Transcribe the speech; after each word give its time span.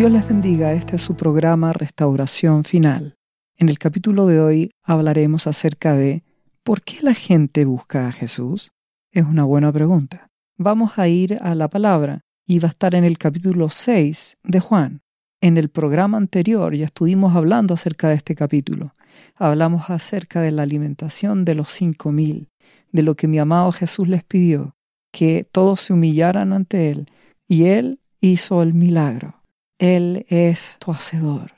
Dios 0.00 0.12
les 0.12 0.26
bendiga, 0.26 0.72
este 0.72 0.96
es 0.96 1.02
su 1.02 1.14
programa 1.14 1.74
Restauración 1.74 2.64
Final. 2.64 3.16
En 3.58 3.68
el 3.68 3.78
capítulo 3.78 4.26
de 4.26 4.40
hoy 4.40 4.70
hablaremos 4.82 5.46
acerca 5.46 5.94
de 5.94 6.22
¿por 6.62 6.80
qué 6.80 7.00
la 7.02 7.12
gente 7.12 7.66
busca 7.66 8.08
a 8.08 8.12
Jesús? 8.12 8.70
Es 9.12 9.26
una 9.26 9.44
buena 9.44 9.70
pregunta. 9.70 10.30
Vamos 10.56 10.92
a 10.98 11.06
ir 11.06 11.36
a 11.42 11.54
la 11.54 11.68
palabra 11.68 12.22
y 12.46 12.60
va 12.60 12.68
a 12.68 12.70
estar 12.70 12.94
en 12.94 13.04
el 13.04 13.18
capítulo 13.18 13.68
6 13.68 14.38
de 14.42 14.60
Juan. 14.60 15.02
En 15.42 15.58
el 15.58 15.68
programa 15.68 16.16
anterior 16.16 16.74
ya 16.74 16.86
estuvimos 16.86 17.36
hablando 17.36 17.74
acerca 17.74 18.08
de 18.08 18.14
este 18.14 18.34
capítulo. 18.34 18.94
Hablamos 19.34 19.90
acerca 19.90 20.40
de 20.40 20.50
la 20.50 20.62
alimentación 20.62 21.44
de 21.44 21.56
los 21.56 21.72
cinco 21.72 22.10
mil, 22.10 22.48
de 22.90 23.02
lo 23.02 23.16
que 23.16 23.28
mi 23.28 23.38
amado 23.38 23.70
Jesús 23.70 24.08
les 24.08 24.24
pidió, 24.24 24.74
que 25.12 25.46
todos 25.52 25.82
se 25.82 25.92
humillaran 25.92 26.54
ante 26.54 26.90
Él, 26.90 27.10
y 27.46 27.64
Él 27.64 28.00
hizo 28.22 28.62
el 28.62 28.72
milagro. 28.72 29.39
Él 29.80 30.26
es 30.28 30.76
tu 30.78 30.92
hacedor 30.92 31.52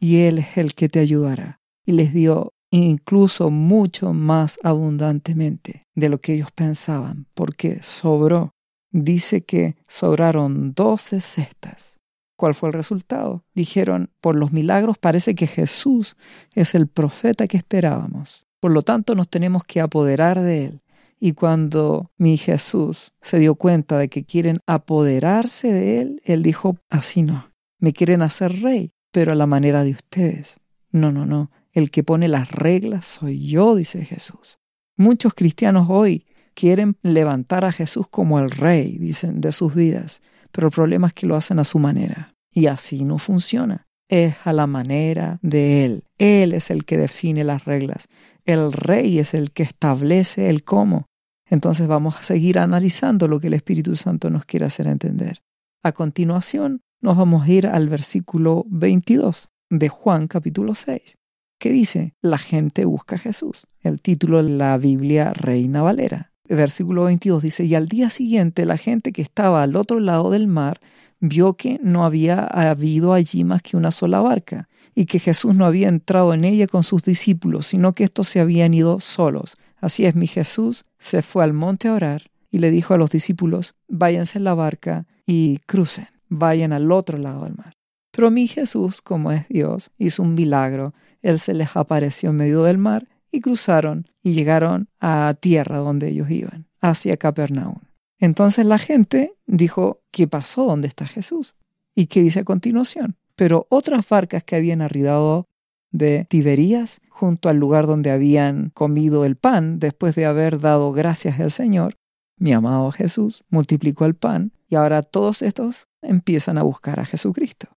y 0.00 0.22
Él 0.22 0.40
es 0.40 0.58
el 0.58 0.74
que 0.74 0.88
te 0.88 0.98
ayudará. 0.98 1.60
Y 1.86 1.92
les 1.92 2.12
dio 2.12 2.52
incluso 2.72 3.50
mucho 3.50 4.12
más 4.12 4.58
abundantemente 4.64 5.86
de 5.94 6.08
lo 6.08 6.20
que 6.20 6.34
ellos 6.34 6.50
pensaban, 6.50 7.26
porque 7.34 7.80
sobró. 7.82 8.50
Dice 8.90 9.42
que 9.42 9.76
sobraron 9.86 10.74
doce 10.74 11.20
cestas. 11.20 12.00
¿Cuál 12.36 12.56
fue 12.56 12.70
el 12.70 12.72
resultado? 12.72 13.44
Dijeron, 13.54 14.10
por 14.20 14.34
los 14.34 14.50
milagros 14.52 14.98
parece 14.98 15.36
que 15.36 15.46
Jesús 15.46 16.16
es 16.54 16.74
el 16.74 16.88
profeta 16.88 17.46
que 17.46 17.58
esperábamos. 17.58 18.44
Por 18.58 18.72
lo 18.72 18.82
tanto, 18.82 19.14
nos 19.14 19.28
tenemos 19.28 19.62
que 19.64 19.80
apoderar 19.80 20.40
de 20.40 20.64
Él. 20.64 20.80
Y 21.20 21.34
cuando 21.34 22.10
mi 22.16 22.38
Jesús 22.38 23.12
se 23.20 23.38
dio 23.38 23.54
cuenta 23.54 23.98
de 23.98 24.08
que 24.08 24.24
quieren 24.24 24.58
apoderarse 24.66 25.72
de 25.72 26.00
Él, 26.00 26.22
Él 26.24 26.42
dijo, 26.42 26.76
así 26.90 27.22
no. 27.22 27.48
Me 27.78 27.92
quieren 27.92 28.22
hacer 28.22 28.60
rey, 28.60 28.92
pero 29.12 29.32
a 29.32 29.34
la 29.34 29.46
manera 29.46 29.84
de 29.84 29.92
ustedes. 29.92 30.60
No, 30.90 31.12
no, 31.12 31.26
no. 31.26 31.50
El 31.72 31.90
que 31.90 32.02
pone 32.02 32.28
las 32.28 32.50
reglas 32.50 33.04
soy 33.04 33.46
yo, 33.46 33.74
dice 33.74 34.04
Jesús. 34.04 34.58
Muchos 34.96 35.34
cristianos 35.34 35.86
hoy 35.88 36.26
quieren 36.54 36.96
levantar 37.02 37.64
a 37.64 37.72
Jesús 37.72 38.08
como 38.08 38.40
el 38.40 38.50
rey, 38.50 38.98
dicen, 38.98 39.40
de 39.40 39.52
sus 39.52 39.74
vidas, 39.74 40.22
pero 40.50 40.68
el 40.68 40.72
problema 40.72 41.06
es 41.08 41.12
que 41.12 41.26
lo 41.26 41.36
hacen 41.36 41.60
a 41.60 41.64
su 41.64 41.78
manera. 41.78 42.30
Y 42.52 42.66
así 42.66 43.04
no 43.04 43.18
funciona. 43.18 43.86
Es 44.08 44.34
a 44.44 44.52
la 44.52 44.66
manera 44.66 45.38
de 45.42 45.84
Él. 45.84 46.04
Él 46.16 46.54
es 46.54 46.70
el 46.70 46.84
que 46.84 46.96
define 46.96 47.44
las 47.44 47.64
reglas. 47.64 48.08
El 48.44 48.72
rey 48.72 49.18
es 49.18 49.34
el 49.34 49.52
que 49.52 49.62
establece 49.62 50.48
el 50.48 50.64
cómo. 50.64 51.06
Entonces 51.46 51.86
vamos 51.86 52.16
a 52.16 52.22
seguir 52.22 52.58
analizando 52.58 53.28
lo 53.28 53.38
que 53.38 53.46
el 53.46 53.54
Espíritu 53.54 53.94
Santo 53.94 54.30
nos 54.30 54.44
quiere 54.44 54.66
hacer 54.66 54.86
entender. 54.86 55.42
A 55.82 55.92
continuación, 55.92 56.82
nos 57.00 57.16
vamos 57.16 57.44
a 57.46 57.50
ir 57.50 57.66
al 57.66 57.88
versículo 57.88 58.64
22 58.68 59.48
de 59.70 59.88
Juan 59.88 60.26
capítulo 60.26 60.74
6, 60.74 61.18
que 61.58 61.70
dice, 61.70 62.14
la 62.20 62.38
gente 62.38 62.84
busca 62.84 63.16
a 63.16 63.18
Jesús. 63.18 63.66
El 63.80 64.00
título 64.00 64.42
de 64.42 64.50
la 64.50 64.76
Biblia 64.78 65.32
Reina 65.32 65.82
Valera. 65.82 66.32
Versículo 66.48 67.04
22 67.04 67.42
dice, 67.42 67.64
y 67.64 67.74
al 67.74 67.88
día 67.88 68.10
siguiente 68.10 68.64
la 68.64 68.78
gente 68.78 69.12
que 69.12 69.22
estaba 69.22 69.62
al 69.62 69.76
otro 69.76 70.00
lado 70.00 70.30
del 70.30 70.48
mar 70.48 70.80
vio 71.20 71.54
que 71.54 71.78
no 71.82 72.04
había 72.04 72.44
habido 72.44 73.12
allí 73.12 73.44
más 73.44 73.62
que 73.62 73.76
una 73.76 73.90
sola 73.90 74.20
barca, 74.20 74.68
y 74.94 75.06
que 75.06 75.20
Jesús 75.20 75.54
no 75.54 75.66
había 75.66 75.88
entrado 75.88 76.34
en 76.34 76.44
ella 76.44 76.66
con 76.66 76.82
sus 76.82 77.04
discípulos, 77.04 77.66
sino 77.66 77.92
que 77.92 78.04
estos 78.04 78.28
se 78.28 78.40
habían 78.40 78.74
ido 78.74 78.98
solos. 78.98 79.56
Así 79.80 80.06
es, 80.06 80.16
mi 80.16 80.26
Jesús 80.26 80.84
se 80.98 81.22
fue 81.22 81.44
al 81.44 81.52
monte 81.52 81.86
a 81.86 81.92
orar 81.92 82.30
y 82.50 82.58
le 82.58 82.72
dijo 82.72 82.94
a 82.94 82.98
los 82.98 83.10
discípulos, 83.10 83.74
váyanse 83.86 84.38
en 84.38 84.44
la 84.44 84.54
barca 84.54 85.06
y 85.26 85.58
crucen 85.66 86.08
vayan 86.28 86.72
al 86.72 86.90
otro 86.92 87.18
lado 87.18 87.44
del 87.44 87.54
mar. 87.54 87.74
Pero 88.10 88.30
mi 88.30 88.48
Jesús, 88.48 89.00
como 89.02 89.32
es 89.32 89.46
Dios, 89.48 89.90
hizo 89.98 90.22
un 90.22 90.34
milagro. 90.34 90.94
Él 91.22 91.38
se 91.38 91.54
les 91.54 91.76
apareció 91.76 92.30
en 92.30 92.36
medio 92.36 92.62
del 92.62 92.78
mar 92.78 93.06
y 93.30 93.40
cruzaron 93.40 94.08
y 94.22 94.32
llegaron 94.32 94.88
a 95.00 95.34
tierra 95.40 95.78
donde 95.78 96.08
ellos 96.08 96.30
iban, 96.30 96.66
hacia 96.80 97.16
Capernaum. 97.16 97.78
Entonces 98.18 98.66
la 98.66 98.78
gente 98.78 99.34
dijo, 99.46 100.00
¿qué 100.10 100.26
pasó? 100.26 100.64
¿Dónde 100.64 100.88
está 100.88 101.06
Jesús? 101.06 101.54
¿Y 101.94 102.06
qué 102.06 102.22
dice 102.22 102.40
a 102.40 102.44
continuación? 102.44 103.16
Pero 103.36 103.66
otras 103.70 104.08
barcas 104.08 104.42
que 104.42 104.56
habían 104.56 104.82
arribado 104.82 105.46
de 105.90 106.26
Tiberías, 106.28 107.00
junto 107.08 107.48
al 107.48 107.56
lugar 107.56 107.86
donde 107.86 108.10
habían 108.10 108.70
comido 108.70 109.24
el 109.24 109.36
pan, 109.36 109.78
después 109.78 110.14
de 110.14 110.26
haber 110.26 110.60
dado 110.60 110.92
gracias 110.92 111.38
al 111.40 111.50
Señor, 111.50 111.96
mi 112.36 112.52
amado 112.52 112.90
Jesús 112.90 113.44
multiplicó 113.48 114.04
el 114.04 114.14
pan 114.14 114.52
y 114.68 114.76
ahora 114.76 115.02
todos 115.02 115.42
estos 115.42 115.88
empiezan 116.02 116.58
a 116.58 116.62
buscar 116.62 117.00
a 117.00 117.06
Jesucristo. 117.06 117.68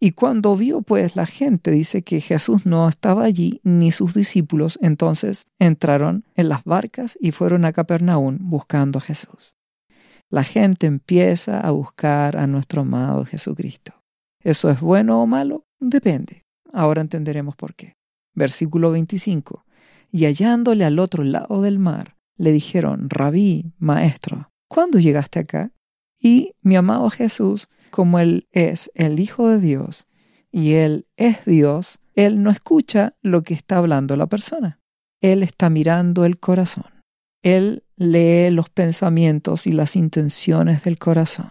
Y 0.00 0.12
cuando 0.12 0.56
vio 0.56 0.82
pues 0.82 1.16
la 1.16 1.26
gente, 1.26 1.70
dice 1.70 2.02
que 2.02 2.20
Jesús 2.20 2.66
no 2.66 2.88
estaba 2.88 3.24
allí 3.24 3.60
ni 3.64 3.90
sus 3.90 4.14
discípulos, 4.14 4.78
entonces 4.80 5.46
entraron 5.58 6.24
en 6.36 6.48
las 6.48 6.62
barcas 6.64 7.18
y 7.20 7.32
fueron 7.32 7.64
a 7.64 7.72
Capernaum 7.72 8.38
buscando 8.40 8.98
a 8.98 9.02
Jesús. 9.02 9.56
La 10.30 10.44
gente 10.44 10.86
empieza 10.86 11.60
a 11.60 11.70
buscar 11.70 12.36
a 12.36 12.46
nuestro 12.46 12.82
amado 12.82 13.24
Jesucristo. 13.24 13.92
¿Eso 14.42 14.70
es 14.70 14.80
bueno 14.80 15.22
o 15.22 15.26
malo? 15.26 15.64
Depende. 15.80 16.44
Ahora 16.72 17.00
entenderemos 17.00 17.56
por 17.56 17.74
qué. 17.74 17.96
Versículo 18.34 18.92
25. 18.92 19.64
Y 20.12 20.26
hallándole 20.26 20.84
al 20.84 20.98
otro 20.98 21.24
lado 21.24 21.62
del 21.62 21.78
mar, 21.78 22.16
le 22.36 22.52
dijeron, 22.52 23.10
Rabí, 23.10 23.72
maestro, 23.78 24.50
¿cuándo 24.68 24.98
llegaste 24.98 25.40
acá? 25.40 25.72
Y 26.20 26.54
mi 26.62 26.76
amado 26.76 27.10
Jesús, 27.10 27.68
como 27.90 28.18
Él 28.18 28.48
es 28.52 28.90
el 28.94 29.20
Hijo 29.20 29.48
de 29.48 29.60
Dios 29.60 30.06
y 30.50 30.74
Él 30.74 31.06
es 31.16 31.44
Dios, 31.44 31.98
Él 32.14 32.42
no 32.42 32.50
escucha 32.50 33.16
lo 33.22 33.42
que 33.42 33.54
está 33.54 33.78
hablando 33.78 34.16
la 34.16 34.26
persona. 34.26 34.80
Él 35.20 35.42
está 35.42 35.70
mirando 35.70 36.24
el 36.24 36.38
corazón. 36.38 37.04
Él 37.42 37.84
lee 37.96 38.50
los 38.50 38.68
pensamientos 38.70 39.66
y 39.66 39.72
las 39.72 39.96
intenciones 39.96 40.82
del 40.82 40.98
corazón. 40.98 41.50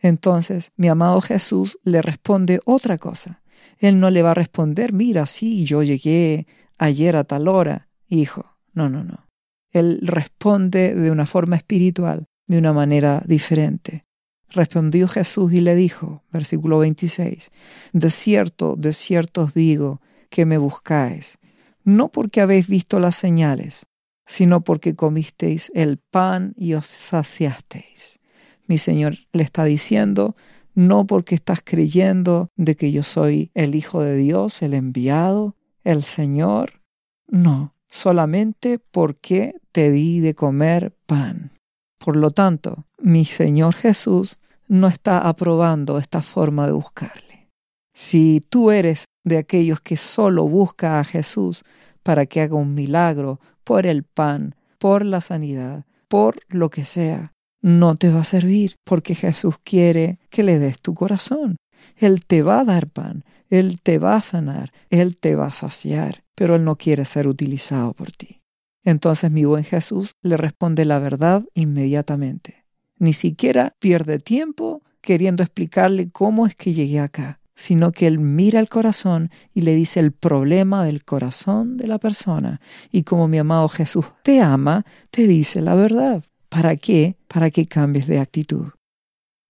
Entonces, 0.00 0.70
mi 0.76 0.88
amado 0.88 1.20
Jesús 1.20 1.78
le 1.82 2.02
responde 2.02 2.60
otra 2.64 2.98
cosa. 2.98 3.42
Él 3.78 3.98
no 3.98 4.10
le 4.10 4.22
va 4.22 4.32
a 4.32 4.34
responder, 4.34 4.92
mira, 4.92 5.26
sí, 5.26 5.64
yo 5.64 5.82
llegué 5.82 6.46
ayer 6.78 7.16
a 7.16 7.24
tal 7.24 7.48
hora, 7.48 7.88
hijo. 8.08 8.56
No, 8.72 8.90
no, 8.90 9.02
no. 9.04 9.26
Él 9.70 10.00
responde 10.02 10.94
de 10.94 11.10
una 11.10 11.26
forma 11.26 11.56
espiritual, 11.56 12.26
de 12.46 12.58
una 12.58 12.72
manera 12.72 13.22
diferente. 13.26 14.04
Respondió 14.50 15.08
Jesús 15.08 15.52
y 15.52 15.60
le 15.60 15.74
dijo, 15.74 16.22
versículo 16.32 16.78
26, 16.78 17.50
De 17.92 18.10
cierto, 18.10 18.76
de 18.76 18.92
cierto 18.92 19.42
os 19.42 19.54
digo 19.54 20.00
que 20.30 20.46
me 20.46 20.58
buscáis, 20.58 21.38
no 21.82 22.10
porque 22.10 22.40
habéis 22.40 22.68
visto 22.68 22.98
las 22.98 23.16
señales, 23.16 23.86
sino 24.26 24.62
porque 24.62 24.94
comisteis 24.94 25.70
el 25.74 25.98
pan 25.98 26.54
y 26.56 26.74
os 26.74 26.86
saciasteis. 26.86 28.20
Mi 28.66 28.78
Señor 28.78 29.16
le 29.32 29.42
está 29.42 29.64
diciendo, 29.64 30.36
no 30.74 31.06
porque 31.06 31.34
estás 31.34 31.60
creyendo 31.62 32.50
de 32.56 32.76
que 32.76 32.90
yo 32.92 33.02
soy 33.02 33.50
el 33.54 33.74
Hijo 33.74 34.02
de 34.02 34.16
Dios, 34.16 34.62
el 34.62 34.74
enviado, 34.74 35.56
el 35.84 36.02
Señor, 36.02 36.80
no, 37.28 37.74
solamente 37.88 38.78
porque 38.78 39.54
te 39.72 39.90
di 39.90 40.20
de 40.20 40.34
comer 40.34 40.96
pan. 41.06 41.52
Por 41.98 42.16
lo 42.16 42.30
tanto, 42.30 42.84
mi 42.98 43.24
Señor 43.24 43.74
Jesús 43.74 44.38
no 44.68 44.88
está 44.88 45.18
aprobando 45.18 45.98
esta 45.98 46.22
forma 46.22 46.66
de 46.66 46.72
buscarle. 46.72 47.48
Si 47.94 48.42
tú 48.48 48.70
eres 48.70 49.04
de 49.24 49.38
aquellos 49.38 49.80
que 49.80 49.96
solo 49.96 50.46
busca 50.46 51.00
a 51.00 51.04
Jesús 51.04 51.64
para 52.02 52.26
que 52.26 52.40
haga 52.40 52.56
un 52.56 52.74
milagro 52.74 53.40
por 53.62 53.86
el 53.86 54.02
pan, 54.02 54.54
por 54.78 55.04
la 55.04 55.20
sanidad, 55.20 55.84
por 56.08 56.40
lo 56.48 56.70
que 56.70 56.84
sea, 56.84 57.32
no 57.62 57.96
te 57.96 58.10
va 58.10 58.20
a 58.20 58.24
servir 58.24 58.74
porque 58.84 59.14
Jesús 59.14 59.56
quiere 59.64 60.18
que 60.28 60.42
le 60.42 60.58
des 60.58 60.80
tu 60.80 60.92
corazón. 60.92 61.56
Él 61.96 62.24
te 62.26 62.42
va 62.42 62.60
a 62.60 62.64
dar 62.64 62.88
pan, 62.88 63.24
Él 63.48 63.80
te 63.80 63.98
va 63.98 64.16
a 64.16 64.20
sanar, 64.20 64.72
Él 64.90 65.16
te 65.16 65.34
va 65.34 65.46
a 65.46 65.50
saciar, 65.50 66.24
pero 66.34 66.56
Él 66.56 66.64
no 66.64 66.76
quiere 66.76 67.04
ser 67.04 67.26
utilizado 67.26 67.94
por 67.94 68.12
ti. 68.12 68.40
Entonces 68.84 69.30
mi 69.30 69.44
buen 69.44 69.64
Jesús 69.64 70.14
le 70.22 70.36
responde 70.36 70.84
la 70.84 70.98
verdad 70.98 71.44
inmediatamente. 71.54 72.64
Ni 72.98 73.12
siquiera 73.12 73.74
pierde 73.78 74.18
tiempo 74.18 74.82
queriendo 75.00 75.42
explicarle 75.42 76.10
cómo 76.10 76.46
es 76.46 76.54
que 76.54 76.72
llegué 76.72 77.00
acá, 77.00 77.40
sino 77.54 77.92
que 77.92 78.06
él 78.06 78.18
mira 78.18 78.60
el 78.60 78.68
corazón 78.68 79.30
y 79.52 79.62
le 79.62 79.74
dice 79.74 80.00
el 80.00 80.12
problema 80.12 80.84
del 80.84 81.04
corazón 81.04 81.76
de 81.76 81.86
la 81.86 81.98
persona. 81.98 82.60
Y 82.90 83.02
como 83.02 83.28
mi 83.28 83.38
amado 83.38 83.68
Jesús 83.68 84.06
te 84.22 84.40
ama, 84.40 84.84
te 85.10 85.26
dice 85.26 85.60
la 85.60 85.74
verdad. 85.74 86.22
¿Para 86.48 86.76
qué? 86.76 87.16
Para 87.26 87.50
que 87.50 87.66
cambies 87.66 88.06
de 88.06 88.20
actitud. 88.20 88.68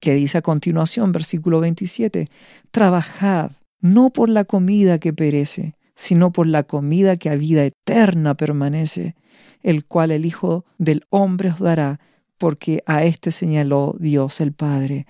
Que 0.00 0.14
dice 0.14 0.38
a 0.38 0.42
continuación, 0.42 1.12
versículo 1.12 1.60
27, 1.60 2.28
trabajad 2.70 3.52
no 3.81 4.10
por 4.10 4.31
la 4.31 4.44
comida 4.44 4.98
que 4.98 5.12
perece, 5.12 5.76
sino 5.94 6.32
por 6.32 6.46
la 6.46 6.64
comida 6.64 7.17
que 7.17 7.31
a 7.31 7.37
vida 7.37 7.64
eterna 7.64 8.35
permanece, 8.35 9.14
el 9.62 9.87
cual 9.87 10.11
el 10.11 10.26
Hijo 10.26 10.64
del 10.79 11.05
Hombre 11.11 11.50
os 11.50 11.61
dará 11.61 12.00
porque 12.38 12.82
a 12.87 13.05
este 13.05 13.31
señaló 13.31 13.94
Dios 13.99 14.41
el 14.41 14.52
Padre. 14.52 15.06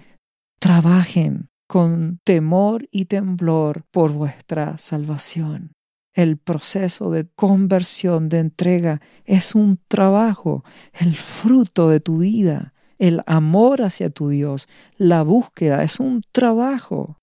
Trabajen, 0.58 1.48
con 1.66 2.20
temor 2.24 2.86
y 2.90 3.06
temblor 3.06 3.84
por 3.90 4.12
vuestra 4.12 4.78
salvación. 4.78 5.72
El 6.12 6.36
proceso 6.36 7.10
de 7.10 7.26
conversión, 7.34 8.28
de 8.28 8.38
entrega, 8.38 9.00
es 9.24 9.54
un 9.54 9.80
trabajo, 9.88 10.64
el 10.92 11.16
fruto 11.16 11.88
de 11.88 11.98
tu 11.98 12.18
vida, 12.18 12.74
el 12.98 13.22
amor 13.26 13.82
hacia 13.82 14.10
tu 14.10 14.28
Dios, 14.28 14.68
la 14.96 15.22
búsqueda, 15.22 15.82
es 15.82 15.98
un 15.98 16.22
trabajo, 16.30 17.18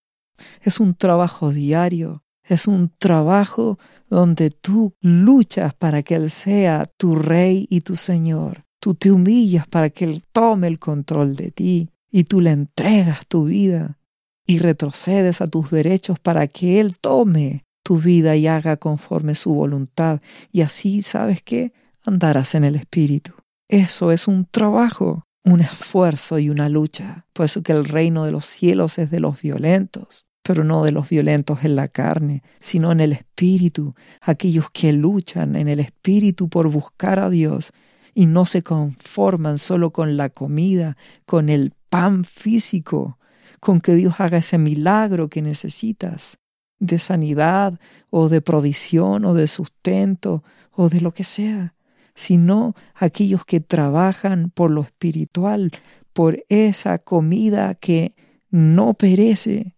es 0.62 0.82
un 0.82 0.96
trabajo 0.96 1.52
diario, 1.52 2.24
es 2.44 2.68
un 2.68 2.92
trabajo 2.98 3.80
donde 4.10 4.52
tú 4.52 4.94
luchas 5.02 5.74
para 5.74 6.04
que 6.04 6.16
Él 6.16 6.30
sea 6.30 6.86
tu 6.98 7.16
Rey 7.16 7.68
y 7.70 7.82
tu 7.82 7.96
Señor. 7.96 8.66
Tú 8.80 8.96
te 8.96 9.12
humillas 9.12 9.68
para 9.68 9.90
que 9.90 10.06
Él 10.06 10.24
tome 10.32 10.68
el 10.68 10.80
control 10.80 11.36
de 11.36 11.52
ti 11.52 11.90
y 12.12 12.26
tú 12.26 12.42
le 12.42 12.52
entregas 12.52 13.26
tu 13.28 13.46
vida 13.46 13.98
y 14.46 14.60
retrocedes 14.60 15.42
a 15.42 15.48
tus 15.48 15.72
derechos 15.72 16.20
para 16.20 16.48
que 16.48 16.80
Él 16.80 16.98
tome 16.98 17.64
tu 17.84 18.00
vida 18.00 18.36
y 18.36 18.48
haga 18.48 18.78
conforme 18.78 19.36
su 19.36 19.54
voluntad. 19.54 20.22
Y 20.52 20.62
así, 20.62 21.02
¿sabes 21.02 21.42
qué? 21.42 21.74
Andarás 22.04 22.56
en 22.56 22.64
el 22.64 22.76
Espíritu. 22.76 23.34
Eso 23.70 24.12
es 24.12 24.28
un 24.28 24.46
trabajo, 24.46 25.26
un 25.46 25.62
esfuerzo 25.62 26.40
y 26.40 26.50
una 26.50 26.68
lucha. 26.68 27.26
Por 27.34 27.46
eso 27.46 27.64
que 27.64 27.72
el 27.72 27.86
reino 27.86 28.26
de 28.26 28.32
los 28.32 28.46
cielos 28.46 29.00
es 29.00 29.10
de 29.10 29.20
los 29.20 29.42
violentos, 29.42 30.26
pero 30.44 30.64
no 30.64 30.84
de 30.84 30.92
los 30.92 31.10
violentos 31.10 31.64
en 31.64 31.76
la 31.76 31.88
carne, 31.88 32.44
sino 32.60 32.92
en 32.92 33.00
el 33.00 33.14
Espíritu, 33.14 33.94
aquellos 34.22 34.70
que 34.72 34.92
luchan 34.94 35.56
en 35.56 35.68
el 35.68 35.80
Espíritu 35.80 36.50
por 36.50 36.70
buscar 36.70 37.20
a 37.20 37.30
Dios 37.30 37.72
y 38.14 38.26
no 38.26 38.46
se 38.46 38.64
conforman 38.64 39.58
solo 39.58 39.92
con 39.92 40.18
la 40.18 40.30
comida, 40.30 40.98
con 41.26 41.50
el 41.50 41.74
pan 41.90 42.26
físico, 42.26 43.18
con 43.60 43.80
que 43.80 43.96
Dios 43.96 44.16
haga 44.18 44.40
ese 44.40 44.58
milagro 44.58 45.30
que 45.30 45.42
necesitas 45.42 46.38
de 46.80 46.98
sanidad 46.98 47.80
o 48.10 48.28
de 48.28 48.42
provisión 48.42 49.24
o 49.26 49.34
de 49.34 49.48
sustento 49.48 50.44
o 50.72 50.90
de 50.90 51.00
lo 51.00 51.14
que 51.14 51.24
sea, 51.24 51.76
sino 52.16 52.76
aquellos 52.96 53.46
que 53.46 53.60
trabajan 53.60 54.50
por 54.50 54.72
lo 54.72 54.82
espiritual, 54.82 55.72
por 56.12 56.44
esa 56.50 56.98
comida 56.98 57.76
que 57.76 58.16
no 58.50 58.96
perece, 58.96 59.76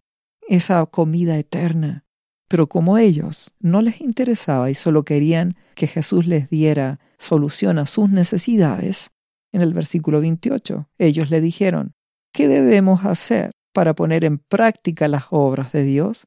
esa 0.47 0.85
comida 0.85 1.37
eterna. 1.37 2.05
Pero 2.47 2.67
como 2.67 2.97
ellos 2.97 3.51
no 3.59 3.81
les 3.81 4.01
interesaba 4.01 4.69
y 4.69 4.73
solo 4.73 5.03
querían 5.03 5.55
que 5.75 5.87
Jesús 5.87 6.27
les 6.27 6.49
diera 6.49 6.99
solución 7.17 7.79
a 7.79 7.85
sus 7.85 8.09
necesidades, 8.09 9.09
en 9.51 9.61
el 9.61 9.73
versículo 9.73 10.19
28, 10.19 10.89
ellos 10.97 11.29
le 11.29 11.39
dijeron, 11.39 11.93
¿qué 12.33 12.47
debemos 12.47 13.05
hacer 13.05 13.51
para 13.71 13.95
poner 13.95 14.25
en 14.25 14.39
práctica 14.39 15.07
las 15.07 15.25
obras 15.29 15.71
de 15.71 15.83
Dios? 15.83 16.23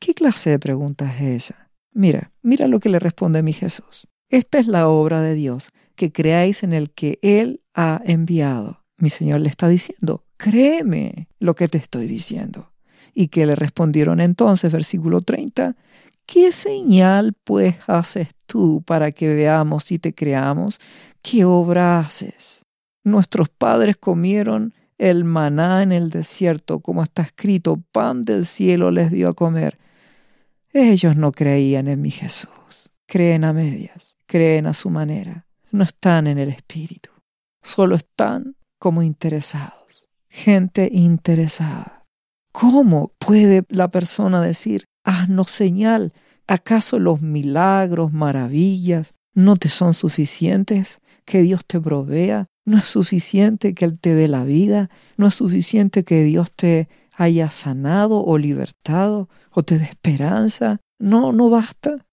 ¿Qué 0.00 0.14
clase 0.14 0.50
de 0.50 0.58
pregunta 0.58 1.14
es 1.14 1.44
esa? 1.44 1.70
Mira, 1.92 2.32
mira 2.42 2.66
lo 2.66 2.80
que 2.80 2.88
le 2.88 2.98
responde 2.98 3.42
mi 3.42 3.52
Jesús. 3.52 4.08
Esta 4.30 4.58
es 4.58 4.66
la 4.66 4.88
obra 4.88 5.20
de 5.20 5.34
Dios, 5.34 5.68
que 5.94 6.10
creáis 6.10 6.62
en 6.62 6.72
el 6.72 6.90
que 6.90 7.18
Él 7.22 7.62
ha 7.74 8.00
enviado. 8.04 8.82
Mi 8.96 9.10
Señor 9.10 9.40
le 9.40 9.50
está 9.50 9.68
diciendo, 9.68 10.24
créeme 10.38 11.28
lo 11.38 11.54
que 11.54 11.68
te 11.68 11.78
estoy 11.78 12.06
diciendo. 12.06 12.71
Y 13.14 13.28
que 13.28 13.46
le 13.46 13.54
respondieron 13.54 14.20
entonces, 14.20 14.72
versículo 14.72 15.20
30, 15.20 15.76
¿qué 16.26 16.52
señal 16.52 17.34
pues 17.44 17.76
haces 17.86 18.28
tú 18.46 18.82
para 18.86 19.12
que 19.12 19.34
veamos 19.34 19.90
y 19.92 19.98
te 19.98 20.14
creamos? 20.14 20.78
¿Qué 21.20 21.44
obra 21.44 22.00
haces? 22.00 22.60
Nuestros 23.04 23.48
padres 23.48 23.96
comieron 23.96 24.72
el 24.98 25.24
maná 25.24 25.82
en 25.82 25.90
el 25.90 26.10
desierto, 26.10 26.80
como 26.80 27.02
está 27.02 27.22
escrito, 27.22 27.82
pan 27.90 28.22
del 28.22 28.46
cielo 28.46 28.90
les 28.92 29.10
dio 29.10 29.30
a 29.30 29.34
comer. 29.34 29.78
Ellos 30.72 31.16
no 31.16 31.32
creían 31.32 31.88
en 31.88 32.00
mi 32.00 32.10
Jesús, 32.10 32.48
creen 33.06 33.44
a 33.44 33.52
medias, 33.52 34.16
creen 34.26 34.66
a 34.66 34.74
su 34.74 34.90
manera, 34.90 35.46
no 35.72 35.82
están 35.82 36.28
en 36.28 36.38
el 36.38 36.50
Espíritu, 36.50 37.10
solo 37.62 37.96
están 37.96 38.56
como 38.78 39.02
interesados, 39.02 40.08
gente 40.28 40.88
interesada. 40.92 42.01
¿Cómo 42.52 43.12
puede 43.18 43.64
la 43.68 43.90
persona 43.90 44.40
decir, 44.40 44.86
haznos 45.04 45.50
señal? 45.50 46.12
¿Acaso 46.46 46.98
los 46.98 47.20
milagros, 47.20 48.12
maravillas, 48.12 49.14
no 49.34 49.56
te 49.56 49.68
son 49.68 49.94
suficientes? 49.94 51.00
¿Que 51.24 51.42
Dios 51.42 51.64
te 51.64 51.80
provea? 51.80 52.46
¿No 52.64 52.78
es 52.78 52.84
suficiente 52.84 53.74
que 53.74 53.84
Él 53.84 53.98
te 53.98 54.14
dé 54.14 54.28
la 54.28 54.44
vida? 54.44 54.90
¿No 55.16 55.26
es 55.26 55.34
suficiente 55.34 56.04
que 56.04 56.22
Dios 56.22 56.52
te 56.52 56.88
haya 57.14 57.50
sanado 57.50 58.24
o 58.24 58.38
libertado 58.38 59.28
o 59.50 59.62
te 59.62 59.78
dé 59.78 59.84
esperanza. 59.84 60.80
No, 60.98 61.32
no 61.32 61.50
basta. 61.50 62.06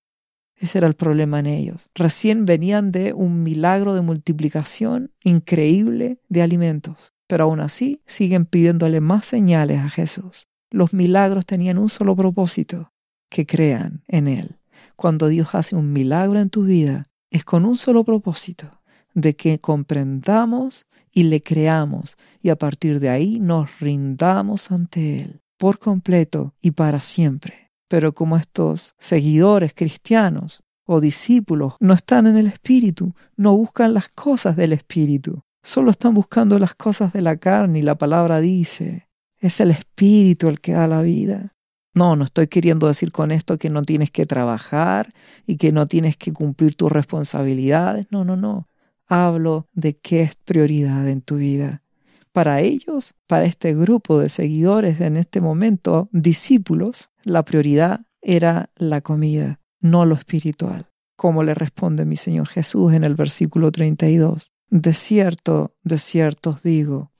Ese 0.56 0.80
era 0.80 0.88
el 0.88 0.96
problema 0.96 1.40
en 1.40 1.46
ellos. 1.46 1.90
Recién 1.96 2.46
venían 2.46 2.92
de 2.92 3.14
un 3.14 3.44
milagro 3.44 3.94
de 3.94 4.02
multiplicación 4.02 5.12
increíble 5.24 6.20
de 6.28 6.42
alimentos, 6.42 7.14
pero 7.30 7.44
aún 7.44 7.60
así 7.60 8.02
siguen 8.08 8.46
pidiéndole 8.46 9.02
más 9.02 9.24
señales 9.24 9.80
a 9.82 9.90
Jesús. 9.90 10.48
Los 10.72 10.94
milagros 10.94 11.46
tenían 11.46 11.78
un 11.78 11.88
solo 11.88 12.16
propósito, 12.16 12.92
que 13.30 13.46
crean 13.46 14.02
en 14.08 14.28
Él. 14.28 14.58
Cuando 14.96 15.28
Dios 15.28 15.50
hace 15.54 15.76
un 15.76 15.94
milagro 15.94 16.40
en 16.40 16.50
tu 16.50 16.64
vida, 16.64 17.08
es 17.30 17.46
con 17.46 17.66
un 17.66 17.78
solo 17.78 18.04
propósito, 18.04 18.82
de 19.14 19.36
que 19.36 19.60
comprendamos 19.60 20.88
y 21.12 21.24
le 21.24 21.44
creamos 21.44 22.18
y 22.42 22.50
a 22.50 22.56
partir 22.56 23.00
de 23.00 23.10
ahí 23.10 23.40
nos 23.40 23.80
rindamos 23.80 24.72
ante 24.72 25.22
Él 25.22 25.42
por 25.60 25.78
completo 25.78 26.56
y 26.62 26.72
para 26.72 27.00
siempre. 27.00 27.70
Pero 27.88 28.16
como 28.16 28.38
estos 28.38 28.96
seguidores 28.98 29.74
cristianos 29.76 30.64
o 30.84 31.00
discípulos 31.00 31.76
no 31.80 31.94
están 31.94 32.26
en 32.26 32.38
el 32.38 32.48
Espíritu, 32.48 33.14
no 33.38 33.56
buscan 33.56 33.94
las 33.94 34.10
cosas 34.10 34.56
del 34.56 34.74
Espíritu, 34.74 35.44
solo 35.70 35.92
están 35.92 36.16
buscando 36.16 36.58
las 36.58 36.74
cosas 36.74 37.14
de 37.14 37.22
la 37.22 37.38
carne 37.38 37.80
y 37.80 37.82
la 37.84 37.96
palabra 37.96 38.42
dice, 38.42 39.08
es 39.38 39.60
el 39.60 39.70
Espíritu 39.70 40.48
el 40.48 40.60
que 40.60 40.74
da 40.74 40.88
la 40.88 41.04
vida. 41.04 41.54
No, 41.94 42.16
no 42.16 42.26
estoy 42.26 42.48
queriendo 42.48 42.88
decir 42.88 43.12
con 43.12 43.32
esto 43.32 43.60
que 43.60 43.70
no 43.70 43.84
tienes 43.84 44.10
que 44.10 44.26
trabajar 44.26 45.14
y 45.46 45.58
que 45.58 45.72
no 45.72 45.88
tienes 45.88 46.18
que 46.18 46.34
cumplir 46.34 46.74
tus 46.74 46.92
responsabilidades. 46.92 48.08
No, 48.10 48.26
no, 48.26 48.36
no 48.36 48.68
hablo 49.06 49.68
de 49.74 49.98
qué 49.98 50.24
es 50.24 50.36
prioridad 50.36 51.08
en 51.08 51.22
tu 51.22 51.38
vida. 51.38 51.84
Para 52.32 52.62
ellos, 52.62 53.14
para 53.28 53.46
este 53.46 53.76
grupo 53.76 54.20
de 54.20 54.30
seguidores 54.30 55.02
en 55.02 55.18
este 55.18 55.40
momento, 55.40 56.10
discípulos, 56.12 57.10
la 57.24 57.44
prioridad 57.44 58.02
era 58.22 58.72
la 58.76 59.02
comida, 59.02 59.60
no 59.82 60.06
lo 60.06 60.16
espiritual. 60.16 60.88
Como 61.16 61.44
le 61.44 61.54
responde 61.54 62.06
mi 62.06 62.16
Señor 62.16 62.48
Jesús 62.48 62.94
en 62.94 63.04
el 63.04 63.14
versículo 63.14 63.72
32. 63.72 64.52
De 64.70 64.94
cierto, 64.94 65.76
de 65.84 65.98
cierto 65.98 66.52
os 66.52 66.64
digo, 66.64 67.12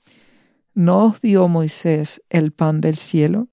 ¿no 0.74 1.06
os 1.06 1.20
dio 1.20 1.48
Moisés 1.48 2.22
el 2.30 2.52
pan 2.52 2.80
del 2.80 2.96
cielo? 2.96 3.48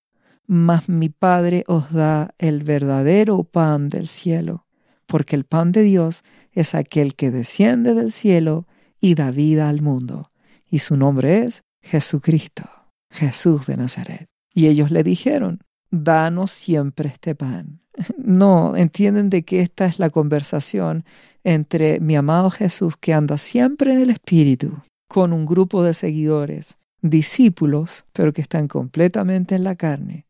Mas 0.46 0.88
mi 0.88 1.10
Padre 1.10 1.64
os 1.68 1.92
da 1.92 2.34
el 2.38 2.64
verdadero 2.64 3.44
pan 3.44 3.90
del 3.90 4.08
cielo, 4.08 4.66
porque 5.08 5.36
el 5.36 5.44
pan 5.44 5.72
de 5.72 5.82
Dios 5.82 6.24
es 6.52 6.76
aquel 6.76 7.16
que 7.16 7.32
desciende 7.32 7.94
del 7.94 8.12
cielo 8.12 8.68
y 9.02 9.16
da 9.16 9.32
vida 9.32 9.68
al 9.68 9.82
mundo. 9.82 10.32
Y 10.70 10.80
su 10.80 10.96
nombre 10.96 11.44
es 11.44 11.64
Jesucristo, 11.82 12.64
Jesús 13.10 13.68
de 13.68 13.78
Nazaret. 13.78 14.30
Y 14.54 14.68
ellos 14.68 14.92
le 14.92 15.04
dijeron, 15.04 15.60
danos 15.92 16.52
siempre 16.52 17.10
este 17.10 17.36
pan. 17.36 17.82
No, 18.18 18.76
entienden 18.76 19.30
de 19.30 19.44
que 19.44 19.62
esta 19.62 19.86
es 19.86 20.00
la 20.00 20.10
conversación 20.10 21.04
entre 21.44 22.00
mi 22.00 22.16
amado 22.16 22.50
Jesús 22.50 22.96
que 22.98 23.14
anda 23.14 23.38
siempre 23.38 23.94
en 23.94 24.00
el 24.00 24.10
Espíritu, 24.10 24.82
con 25.08 25.34
un 25.34 25.46
grupo 25.46 25.84
de 25.84 25.94
seguidores, 25.94 26.78
discípulos, 27.02 28.06
pero 28.14 28.34
que 28.34 28.42
están 28.42 28.68
completamente 28.68 29.56
en 29.56 29.64
la 29.64 29.76
carne, 29.76 30.28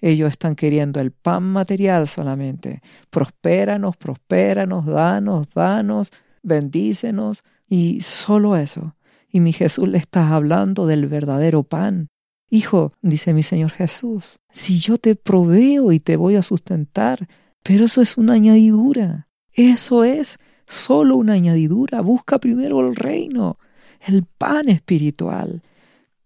ellos 0.00 0.30
están 0.30 0.54
queriendo 0.54 1.00
el 1.00 1.12
pan 1.12 1.42
material 1.42 2.08
solamente. 2.08 2.80
Prospéranos, 3.10 3.96
prospéranos, 3.96 4.86
danos, 4.86 5.48
danos, 5.54 6.10
bendícenos 6.42 7.42
y 7.68 8.00
solo 8.00 8.56
eso. 8.56 8.96
Y 9.30 9.40
mi 9.40 9.52
Jesús 9.52 9.88
le 9.88 9.98
está 9.98 10.34
hablando 10.34 10.86
del 10.86 11.06
verdadero 11.06 11.62
pan. 11.62 12.08
Hijo, 12.50 12.92
dice 13.00 13.32
mi 13.32 13.42
Señor 13.42 13.70
Jesús, 13.70 14.40
si 14.50 14.80
yo 14.80 14.98
te 14.98 15.14
proveo 15.14 15.92
y 15.92 16.00
te 16.00 16.16
voy 16.16 16.36
a 16.36 16.42
sustentar, 16.42 17.28
pero 17.62 17.84
eso 17.84 18.02
es 18.02 18.18
una 18.18 18.34
añadidura. 18.34 19.28
Eso 19.52 20.04
es 20.04 20.38
solo 20.66 21.16
una 21.16 21.34
añadidura. 21.34 22.00
Busca 22.00 22.38
primero 22.38 22.86
el 22.86 22.96
reino, 22.96 23.58
el 24.00 24.24
pan 24.24 24.68
espiritual. 24.68 25.62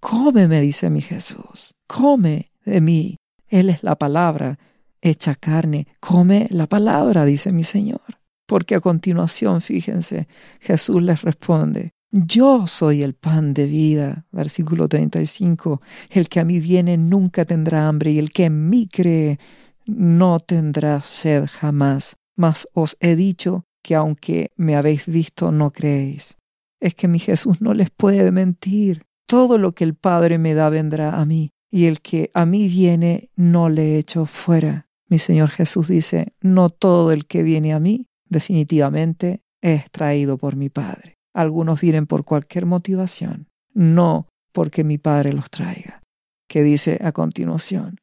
Come, 0.00 0.48
me 0.48 0.60
dice 0.60 0.90
mi 0.90 1.00
Jesús, 1.00 1.74
come 1.86 2.50
de 2.64 2.80
mí 2.80 3.16
él 3.48 3.70
es 3.70 3.84
la 3.84 3.96
palabra 3.96 4.58
hecha 5.00 5.36
carne. 5.36 5.86
Come 6.00 6.48
la 6.50 6.66
palabra, 6.66 7.24
dice 7.24 7.52
mi 7.52 7.62
Señor. 7.62 8.00
Porque 8.46 8.74
a 8.74 8.80
continuación, 8.80 9.60
fíjense, 9.60 10.26
Jesús 10.60 11.00
les 11.00 11.22
responde, 11.22 11.93
Yo 12.16 12.68
soy 12.68 13.02
el 13.02 13.14
pan 13.14 13.54
de 13.54 13.66
vida. 13.66 14.24
Versículo 14.30 14.88
35. 14.88 15.82
El 16.10 16.28
que 16.28 16.38
a 16.38 16.44
mí 16.44 16.60
viene 16.60 16.96
nunca 16.96 17.44
tendrá 17.44 17.88
hambre 17.88 18.12
y 18.12 18.20
el 18.20 18.30
que 18.30 18.44
en 18.44 18.70
mí 18.70 18.86
cree 18.86 19.40
no 19.84 20.38
tendrá 20.38 21.02
sed 21.02 21.46
jamás. 21.50 22.14
Mas 22.36 22.68
os 22.72 22.96
he 23.00 23.16
dicho 23.16 23.64
que 23.82 23.96
aunque 23.96 24.52
me 24.54 24.76
habéis 24.76 25.06
visto 25.06 25.50
no 25.50 25.72
creéis. 25.72 26.36
Es 26.78 26.94
que 26.94 27.08
mi 27.08 27.18
Jesús 27.18 27.60
no 27.60 27.74
les 27.74 27.90
puede 27.90 28.30
mentir. 28.30 29.02
Todo 29.26 29.58
lo 29.58 29.72
que 29.72 29.82
el 29.82 29.96
Padre 29.96 30.38
me 30.38 30.54
da 30.54 30.68
vendrá 30.68 31.20
a 31.20 31.24
mí, 31.24 31.50
y 31.68 31.86
el 31.86 32.00
que 32.00 32.30
a 32.32 32.46
mí 32.46 32.68
viene 32.68 33.30
no 33.34 33.68
le 33.68 33.98
echo 33.98 34.26
fuera. 34.26 34.86
Mi 35.08 35.18
Señor 35.18 35.48
Jesús 35.48 35.88
dice, 35.88 36.32
no 36.40 36.70
todo 36.70 37.10
el 37.10 37.26
que 37.26 37.42
viene 37.42 37.72
a 37.72 37.80
mí 37.80 38.06
definitivamente 38.28 39.40
es 39.60 39.90
traído 39.90 40.38
por 40.38 40.54
mi 40.54 40.68
Padre. 40.68 41.14
Algunos 41.34 41.80
vienen 41.80 42.06
por 42.06 42.24
cualquier 42.24 42.64
motivación, 42.64 43.48
no 43.74 44.28
porque 44.52 44.84
mi 44.84 44.98
Padre 44.98 45.32
los 45.32 45.50
traiga. 45.50 46.00
Que 46.48 46.62
dice 46.62 47.00
a 47.02 47.12
continuación, 47.12 48.00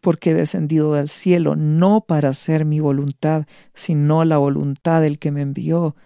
porque 0.00 0.30
he 0.30 0.34
descendido 0.34 0.92
del 0.92 1.08
cielo 1.08 1.56
no 1.56 2.02
para 2.02 2.28
hacer 2.28 2.64
mi 2.64 2.80
voluntad, 2.80 3.46
sino 3.74 4.24
la 4.24 4.36
voluntad 4.36 5.00
del 5.00 5.18
que 5.18 5.32
me 5.32 5.40
envió. 5.40 5.96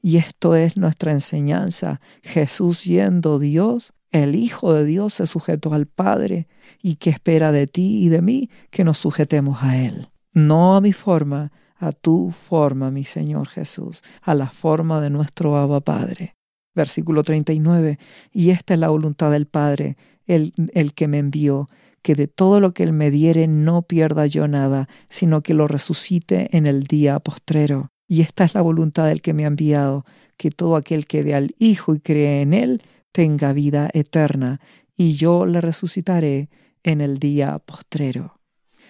Y 0.00 0.16
esto 0.16 0.54
es 0.56 0.76
nuestra 0.76 1.12
enseñanza. 1.12 2.00
Jesús 2.22 2.84
yendo 2.84 3.38
Dios, 3.38 3.92
el 4.10 4.34
Hijo 4.34 4.72
de 4.72 4.84
Dios 4.84 5.14
se 5.14 5.26
sujetó 5.26 5.74
al 5.74 5.86
Padre 5.86 6.46
y 6.82 6.96
que 6.96 7.10
espera 7.10 7.52
de 7.52 7.66
ti 7.66 8.04
y 8.04 8.08
de 8.08 8.22
mí 8.22 8.50
que 8.70 8.84
nos 8.84 8.98
sujetemos 8.98 9.62
a 9.62 9.76
Él. 9.76 10.08
No 10.32 10.76
a 10.76 10.80
mi 10.80 10.92
forma, 10.92 11.52
a 11.86 11.92
tu 11.92 12.30
forma, 12.30 12.90
mi 12.90 13.04
Señor 13.04 13.48
Jesús, 13.48 14.02
a 14.22 14.34
la 14.34 14.48
forma 14.48 15.00
de 15.00 15.10
nuestro 15.10 15.56
Abba 15.56 15.80
Padre. 15.80 16.34
Versículo 16.74 17.22
39. 17.22 17.98
Y 18.32 18.50
esta 18.50 18.74
es 18.74 18.80
la 18.80 18.88
voluntad 18.88 19.30
del 19.30 19.46
Padre, 19.46 19.96
el, 20.26 20.52
el 20.72 20.94
que 20.94 21.08
me 21.08 21.18
envió, 21.18 21.68
que 22.02 22.14
de 22.14 22.26
todo 22.26 22.60
lo 22.60 22.74
que 22.74 22.82
Él 22.82 22.92
me 22.92 23.10
diere 23.10 23.46
no 23.46 23.82
pierda 23.82 24.26
yo 24.26 24.48
nada, 24.48 24.88
sino 25.08 25.42
que 25.42 25.54
lo 25.54 25.68
resucite 25.68 26.56
en 26.56 26.66
el 26.66 26.84
día 26.84 27.18
postrero. 27.20 27.90
Y 28.08 28.22
esta 28.22 28.44
es 28.44 28.54
la 28.54 28.62
voluntad 28.62 29.06
del 29.06 29.22
que 29.22 29.34
me 29.34 29.44
ha 29.44 29.48
enviado, 29.48 30.04
que 30.36 30.50
todo 30.50 30.76
aquel 30.76 31.06
que 31.06 31.22
ve 31.22 31.34
al 31.34 31.54
Hijo 31.58 31.94
y 31.94 32.00
cree 32.00 32.40
en 32.40 32.54
Él 32.54 32.82
tenga 33.12 33.52
vida 33.52 33.88
eterna, 33.92 34.60
y 34.96 35.14
yo 35.14 35.46
le 35.46 35.60
resucitaré 35.60 36.48
en 36.82 37.00
el 37.00 37.18
día 37.18 37.58
postrero. 37.58 38.40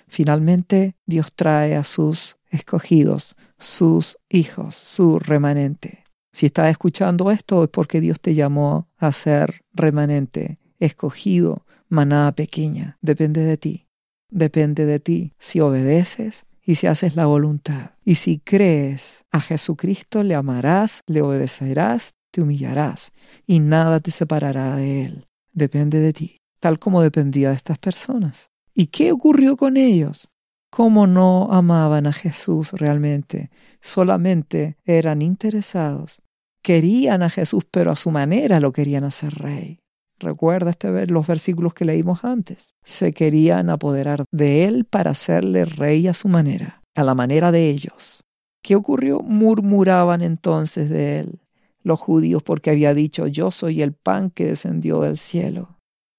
Finalmente, 0.08 0.96
Dios 1.06 1.32
trae 1.34 1.76
a 1.76 1.84
sus 1.84 2.36
escogidos, 2.54 3.36
sus 3.58 4.18
hijos, 4.28 4.74
su 4.74 5.18
remanente. 5.18 6.04
Si 6.32 6.46
estás 6.46 6.70
escuchando 6.70 7.30
esto 7.30 7.64
es 7.64 7.70
porque 7.70 8.00
Dios 8.00 8.20
te 8.20 8.34
llamó 8.34 8.88
a 8.96 9.12
ser 9.12 9.62
remanente, 9.72 10.58
escogido, 10.78 11.64
manada 11.88 12.32
pequeña. 12.32 12.98
Depende 13.02 13.42
de 13.42 13.56
ti. 13.56 13.86
Depende 14.30 14.86
de 14.86 14.98
ti 14.98 15.32
si 15.38 15.60
obedeces 15.60 16.46
y 16.64 16.76
si 16.76 16.86
haces 16.86 17.14
la 17.14 17.26
voluntad. 17.26 17.92
Y 18.04 18.16
si 18.16 18.38
crees 18.38 19.24
a 19.30 19.40
Jesucristo, 19.40 20.22
le 20.22 20.34
amarás, 20.34 21.02
le 21.06 21.22
obedecerás, 21.22 22.14
te 22.32 22.42
humillarás 22.42 23.12
y 23.46 23.60
nada 23.60 24.00
te 24.00 24.10
separará 24.10 24.76
de 24.76 25.02
Él. 25.02 25.26
Depende 25.52 26.00
de 26.00 26.12
ti, 26.12 26.40
tal 26.58 26.80
como 26.80 27.00
dependía 27.00 27.50
de 27.50 27.56
estas 27.56 27.78
personas. 27.78 28.50
¿Y 28.74 28.88
qué 28.88 29.12
ocurrió 29.12 29.56
con 29.56 29.76
ellos? 29.76 30.28
¿Cómo 30.74 31.06
no 31.06 31.52
amaban 31.52 32.08
a 32.08 32.12
Jesús 32.12 32.72
realmente? 32.72 33.48
Solamente 33.80 34.76
eran 34.84 35.22
interesados. 35.22 36.20
Querían 36.64 37.22
a 37.22 37.30
Jesús, 37.30 37.64
pero 37.70 37.92
a 37.92 37.96
su 37.96 38.10
manera 38.10 38.58
lo 38.58 38.72
querían 38.72 39.04
hacer 39.04 39.34
rey. 39.34 39.78
Recuerda 40.18 40.70
este, 40.70 41.06
los 41.06 41.28
versículos 41.28 41.74
que 41.74 41.84
leímos 41.84 42.24
antes. 42.24 42.74
Se 42.82 43.12
querían 43.12 43.70
apoderar 43.70 44.24
de 44.32 44.64
él 44.64 44.84
para 44.84 45.12
hacerle 45.12 45.64
rey 45.64 46.08
a 46.08 46.12
su 46.12 46.26
manera, 46.26 46.82
a 46.96 47.04
la 47.04 47.14
manera 47.14 47.52
de 47.52 47.70
ellos. 47.70 48.24
¿Qué 48.60 48.74
ocurrió? 48.74 49.20
Murmuraban 49.20 50.22
entonces 50.22 50.90
de 50.90 51.20
él 51.20 51.40
los 51.84 52.00
judíos 52.00 52.42
porque 52.42 52.70
había 52.70 52.94
dicho, 52.94 53.28
yo 53.28 53.52
soy 53.52 53.80
el 53.80 53.92
pan 53.92 54.28
que 54.28 54.46
descendió 54.46 55.02
del 55.02 55.18
cielo. 55.18 55.73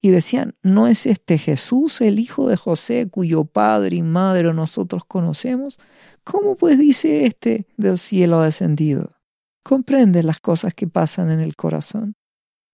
Y 0.06 0.12
decían, 0.12 0.54
¿no 0.62 0.86
es 0.86 1.08
este 1.08 1.40
Jesús 1.40 2.00
el 2.00 2.20
hijo 2.20 2.48
de 2.48 2.58
José 2.58 3.10
cuyo 3.10 3.44
padre 3.46 3.96
y 3.96 4.04
madre 4.04 4.54
nosotros 4.54 5.04
conocemos? 5.04 5.80
¿Cómo 6.24 6.56
pues 6.58 6.78
dice 6.78 7.26
este 7.26 7.66
del 7.76 7.98
cielo 7.98 8.42
descendido? 8.42 9.16
¿Comprende 9.64 10.22
las 10.22 10.40
cosas 10.40 10.76
que 10.76 10.86
pasan 10.88 11.32
en 11.32 11.40
el 11.40 11.56
corazón? 11.56 12.14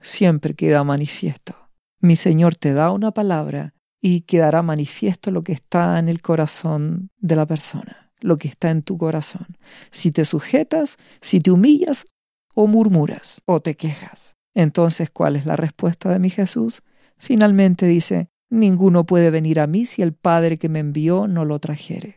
siempre 0.01 0.55
queda 0.55 0.83
manifiesto. 0.83 1.55
Mi 2.01 2.17
Señor 2.17 2.55
te 2.55 2.73
da 2.73 2.91
una 2.91 3.11
palabra 3.11 3.75
y 4.01 4.23
quedará 4.23 4.61
manifiesto 4.61 5.31
lo 5.31 5.41
que 5.41 5.53
está 5.53 5.99
en 5.99 6.09
el 6.09 6.21
corazón 6.21 7.11
de 7.17 7.37
la 7.37 7.45
persona, 7.45 8.11
lo 8.19 8.35
que 8.35 8.49
está 8.49 8.71
en 8.71 8.83
tu 8.83 8.97
corazón. 8.97 9.57
Si 9.89 10.11
te 10.11 10.25
sujetas, 10.25 10.97
si 11.21 11.39
te 11.39 11.51
humillas 11.51 12.07
o 12.55 12.67
murmuras 12.67 13.41
o 13.45 13.61
te 13.61 13.77
quejas. 13.77 14.35
Entonces, 14.53 15.09
¿cuál 15.09 15.37
es 15.37 15.45
la 15.45 15.55
respuesta 15.55 16.09
de 16.09 16.19
mi 16.19 16.29
Jesús? 16.29 16.81
Finalmente 17.21 17.85
dice, 17.85 18.29
ninguno 18.49 19.05
puede 19.05 19.29
venir 19.29 19.59
a 19.59 19.67
mí 19.67 19.85
si 19.85 20.01
el 20.01 20.11
Padre 20.11 20.57
que 20.57 20.69
me 20.69 20.79
envió 20.79 21.27
no 21.27 21.45
lo 21.45 21.59
trajere, 21.59 22.15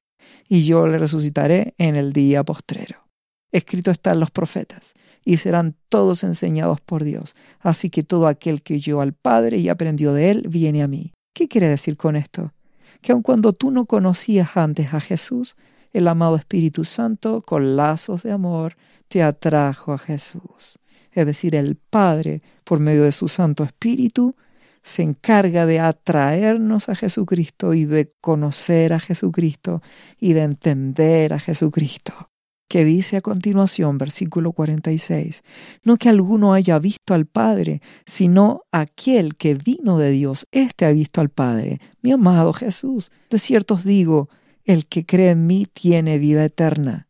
y 0.48 0.64
yo 0.64 0.86
le 0.86 0.96
resucitaré 0.96 1.74
en 1.76 1.94
el 1.94 2.14
día 2.14 2.42
postrero. 2.42 3.06
Escrito 3.52 3.90
está 3.90 4.12
en 4.12 4.20
los 4.20 4.30
profetas 4.30 4.94
y 5.22 5.36
serán 5.36 5.76
todos 5.90 6.24
enseñados 6.24 6.80
por 6.80 7.04
Dios. 7.04 7.36
Así 7.60 7.90
que 7.90 8.02
todo 8.02 8.28
aquel 8.28 8.62
que 8.62 8.76
oyó 8.76 9.02
al 9.02 9.12
Padre 9.12 9.58
y 9.58 9.68
aprendió 9.68 10.14
de 10.14 10.30
él, 10.30 10.46
viene 10.48 10.82
a 10.82 10.88
mí. 10.88 11.12
¿Qué 11.34 11.48
quiere 11.48 11.68
decir 11.68 11.98
con 11.98 12.16
esto? 12.16 12.54
Que 13.02 13.12
aun 13.12 13.20
cuando 13.20 13.52
tú 13.52 13.70
no 13.70 13.84
conocías 13.84 14.56
antes 14.56 14.94
a 14.94 15.00
Jesús, 15.00 15.54
el 15.92 16.08
amado 16.08 16.36
Espíritu 16.36 16.86
Santo, 16.86 17.42
con 17.42 17.76
lazos 17.76 18.22
de 18.22 18.32
amor, 18.32 18.78
te 19.08 19.22
atrajo 19.22 19.92
a 19.92 19.98
Jesús. 19.98 20.78
Es 21.12 21.26
decir, 21.26 21.54
el 21.54 21.76
Padre, 21.76 22.40
por 22.64 22.80
medio 22.80 23.02
de 23.02 23.12
su 23.12 23.28
Santo 23.28 23.64
Espíritu, 23.64 24.34
se 24.84 25.02
encarga 25.02 25.66
de 25.66 25.80
atraernos 25.80 26.88
a 26.88 26.94
Jesucristo 26.94 27.74
y 27.74 27.86
de 27.86 28.12
conocer 28.20 28.92
a 28.92 29.00
Jesucristo 29.00 29.82
y 30.20 30.34
de 30.34 30.42
entender 30.42 31.32
a 31.32 31.40
Jesucristo 31.40 32.30
que 32.68 32.84
dice 32.84 33.18
a 33.18 33.20
continuación, 33.20 33.98
versículo 33.98 34.52
46, 34.52 35.42
no 35.84 35.96
que 35.96 36.08
alguno 36.08 36.54
haya 36.54 36.78
visto 36.78 37.14
al 37.14 37.26
Padre, 37.26 37.80
sino 38.04 38.62
aquel 38.72 39.36
que 39.36 39.54
vino 39.54 39.98
de 39.98 40.10
Dios, 40.10 40.46
éste 40.50 40.84
ha 40.84 40.90
visto 40.90 41.20
al 41.20 41.28
Padre. 41.28 41.80
Mi 42.02 42.12
amado 42.12 42.52
Jesús, 42.52 43.10
de 43.30 43.38
cierto 43.38 43.74
os 43.74 43.84
digo, 43.84 44.28
el 44.64 44.86
que 44.86 45.06
cree 45.06 45.30
en 45.30 45.46
mí 45.46 45.66
tiene 45.72 46.18
vida 46.18 46.44
eterna. 46.44 47.06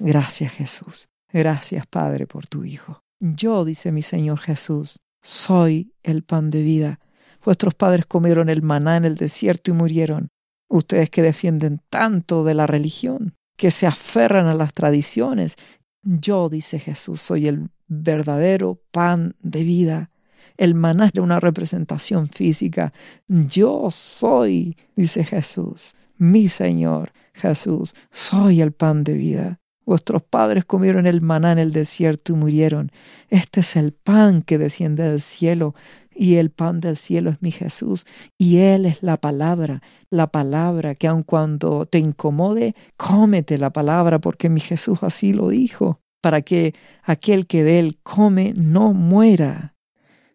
gracias 0.00 0.52
Jesús, 0.52 1.08
gracias 1.32 1.86
Padre 1.86 2.26
por 2.26 2.46
tu 2.46 2.64
Hijo. 2.64 3.02
Yo, 3.20 3.64
dice 3.64 3.92
mi 3.92 4.02
Señor 4.02 4.40
Jesús, 4.40 4.98
soy 5.22 5.94
el 6.02 6.22
pan 6.22 6.50
de 6.50 6.62
vida. 6.62 7.00
Vuestros 7.44 7.74
padres 7.74 8.06
comieron 8.06 8.48
el 8.48 8.62
maná 8.62 8.96
en 8.96 9.04
el 9.04 9.16
desierto 9.16 9.70
y 9.70 9.74
murieron. 9.74 10.28
Ustedes 10.68 11.10
que 11.10 11.22
defienden 11.22 11.80
tanto 11.90 12.44
de 12.44 12.54
la 12.54 12.66
religión, 12.66 13.34
que 13.56 13.70
se 13.70 13.86
aferran 13.86 14.46
a 14.46 14.54
las 14.54 14.72
tradiciones. 14.74 15.56
Yo, 16.02 16.48
dice 16.48 16.78
Jesús, 16.78 17.20
soy 17.20 17.46
el 17.46 17.70
verdadero 17.86 18.80
pan 18.90 19.36
de 19.40 19.64
vida. 19.64 20.10
El 20.56 20.74
maná 20.74 21.06
es 21.06 21.20
una 21.20 21.40
representación 21.40 22.28
física. 22.28 22.92
Yo 23.28 23.88
soy, 23.90 24.76
dice 24.96 25.24
Jesús, 25.24 25.94
mi 26.16 26.48
Señor 26.48 27.12
Jesús, 27.34 27.94
soy 28.10 28.60
el 28.60 28.72
pan 28.72 29.04
de 29.04 29.14
vida. 29.14 29.61
Vuestros 29.84 30.22
padres 30.22 30.64
comieron 30.64 31.06
el 31.06 31.20
maná 31.20 31.52
en 31.52 31.58
el 31.58 31.72
desierto 31.72 32.32
y 32.32 32.36
murieron. 32.36 32.92
Este 33.28 33.60
es 33.60 33.76
el 33.76 33.92
pan 33.92 34.42
que 34.42 34.58
desciende 34.58 35.02
del 35.08 35.20
cielo 35.20 35.74
y 36.14 36.36
el 36.36 36.50
pan 36.50 36.80
del 36.80 36.96
cielo 36.96 37.30
es 37.30 37.40
mi 37.40 37.50
Jesús 37.50 38.06
y 38.38 38.58
Él 38.58 38.86
es 38.86 39.02
la 39.02 39.16
palabra, 39.16 39.82
la 40.10 40.28
palabra 40.28 40.94
que 40.94 41.08
aun 41.08 41.22
cuando 41.22 41.86
te 41.86 41.98
incomode, 41.98 42.74
cómete 42.96 43.58
la 43.58 43.70
palabra 43.70 44.18
porque 44.18 44.48
mi 44.48 44.60
Jesús 44.60 44.98
así 45.02 45.32
lo 45.32 45.48
dijo, 45.48 46.00
para 46.20 46.42
que 46.42 46.74
aquel 47.02 47.46
que 47.46 47.64
de 47.64 47.78
Él 47.78 47.98
come 48.02 48.52
no 48.56 48.92
muera. 48.92 49.74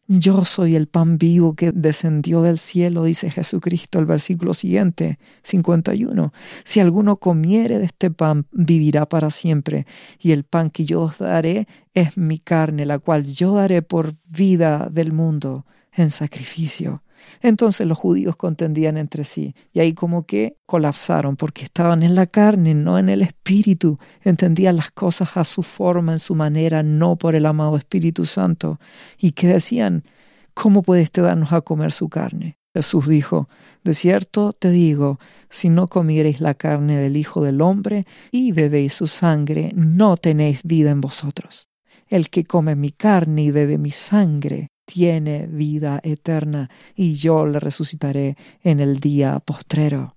Yo 0.09 0.45
soy 0.45 0.77
el 0.77 0.87
pan 0.87 1.17
vivo 1.17 1.53
que 1.53 1.73
descendió 1.73 2.41
del 2.41 2.57
cielo, 2.57 3.03
dice 3.03 3.29
Jesucristo, 3.29 3.99
el 3.99 4.05
versículo 4.05 4.53
siguiente, 4.53 5.19
51. 5.43 6.31
Si 6.63 6.79
alguno 6.79 7.17
comiere 7.17 7.77
de 7.77 7.85
este 7.85 8.09
pan, 8.09 8.45
vivirá 8.51 9.05
para 9.07 9.29
siempre. 9.31 9.85
Y 10.17 10.31
el 10.31 10.45
pan 10.45 10.69
que 10.69 10.85
yo 10.85 11.01
os 11.01 11.17
daré 11.17 11.67
es 11.93 12.17
mi 12.17 12.39
carne, 12.39 12.85
la 12.85 12.99
cual 12.99 13.25
yo 13.25 13.55
daré 13.55 13.81
por 13.81 14.13
vida 14.29 14.87
del 14.89 15.11
mundo 15.11 15.65
en 15.91 16.09
sacrificio. 16.09 17.03
Entonces 17.41 17.87
los 17.87 17.97
judíos 17.97 18.35
contendían 18.35 18.97
entre 18.97 19.23
sí 19.23 19.55
y 19.73 19.79
ahí 19.79 19.93
como 19.93 20.25
que 20.25 20.57
colapsaron 20.65 21.35
porque 21.35 21.63
estaban 21.63 22.03
en 22.03 22.15
la 22.15 22.27
carne, 22.27 22.73
no 22.73 22.97
en 22.99 23.09
el 23.09 23.21
espíritu. 23.21 23.97
Entendían 24.21 24.75
las 24.75 24.91
cosas 24.91 25.37
a 25.37 25.43
su 25.43 25.63
forma, 25.63 26.13
en 26.13 26.19
su 26.19 26.35
manera, 26.35 26.83
no 26.83 27.15
por 27.15 27.35
el 27.35 27.45
amado 27.45 27.77
Espíritu 27.77 28.25
Santo. 28.25 28.79
Y 29.17 29.31
que 29.31 29.47
decían, 29.47 30.03
¿cómo 30.53 30.81
puede 30.83 31.01
este 31.01 31.21
darnos 31.21 31.53
a 31.53 31.61
comer 31.61 31.91
su 31.91 32.09
carne? 32.09 32.57
Jesús 32.73 33.07
dijo, 33.07 33.49
De 33.83 33.93
cierto 33.93 34.53
te 34.53 34.69
digo, 34.69 35.19
si 35.49 35.69
no 35.69 35.87
comiereis 35.87 36.41
la 36.41 36.53
carne 36.53 36.97
del 36.97 37.17
Hijo 37.17 37.43
del 37.43 37.61
Hombre 37.61 38.05
y 38.31 38.51
bebéis 38.51 38.93
su 38.93 39.07
sangre, 39.07 39.71
no 39.75 40.17
tenéis 40.17 40.61
vida 40.63 40.91
en 40.91 41.01
vosotros. 41.01 41.67
El 42.07 42.29
que 42.29 42.45
come 42.45 42.75
mi 42.75 42.91
carne 42.91 43.43
y 43.43 43.51
bebe 43.51 43.77
mi 43.77 43.91
sangre, 43.91 44.69
tiene 44.87 45.47
vida 45.47 45.99
eterna, 46.01 46.69
y 46.95 47.15
yo 47.15 47.45
le 47.45 47.59
resucitaré 47.59 48.37
en 48.63 48.79
el 48.79 48.99
día 48.99 49.39
postrero. 49.39 50.15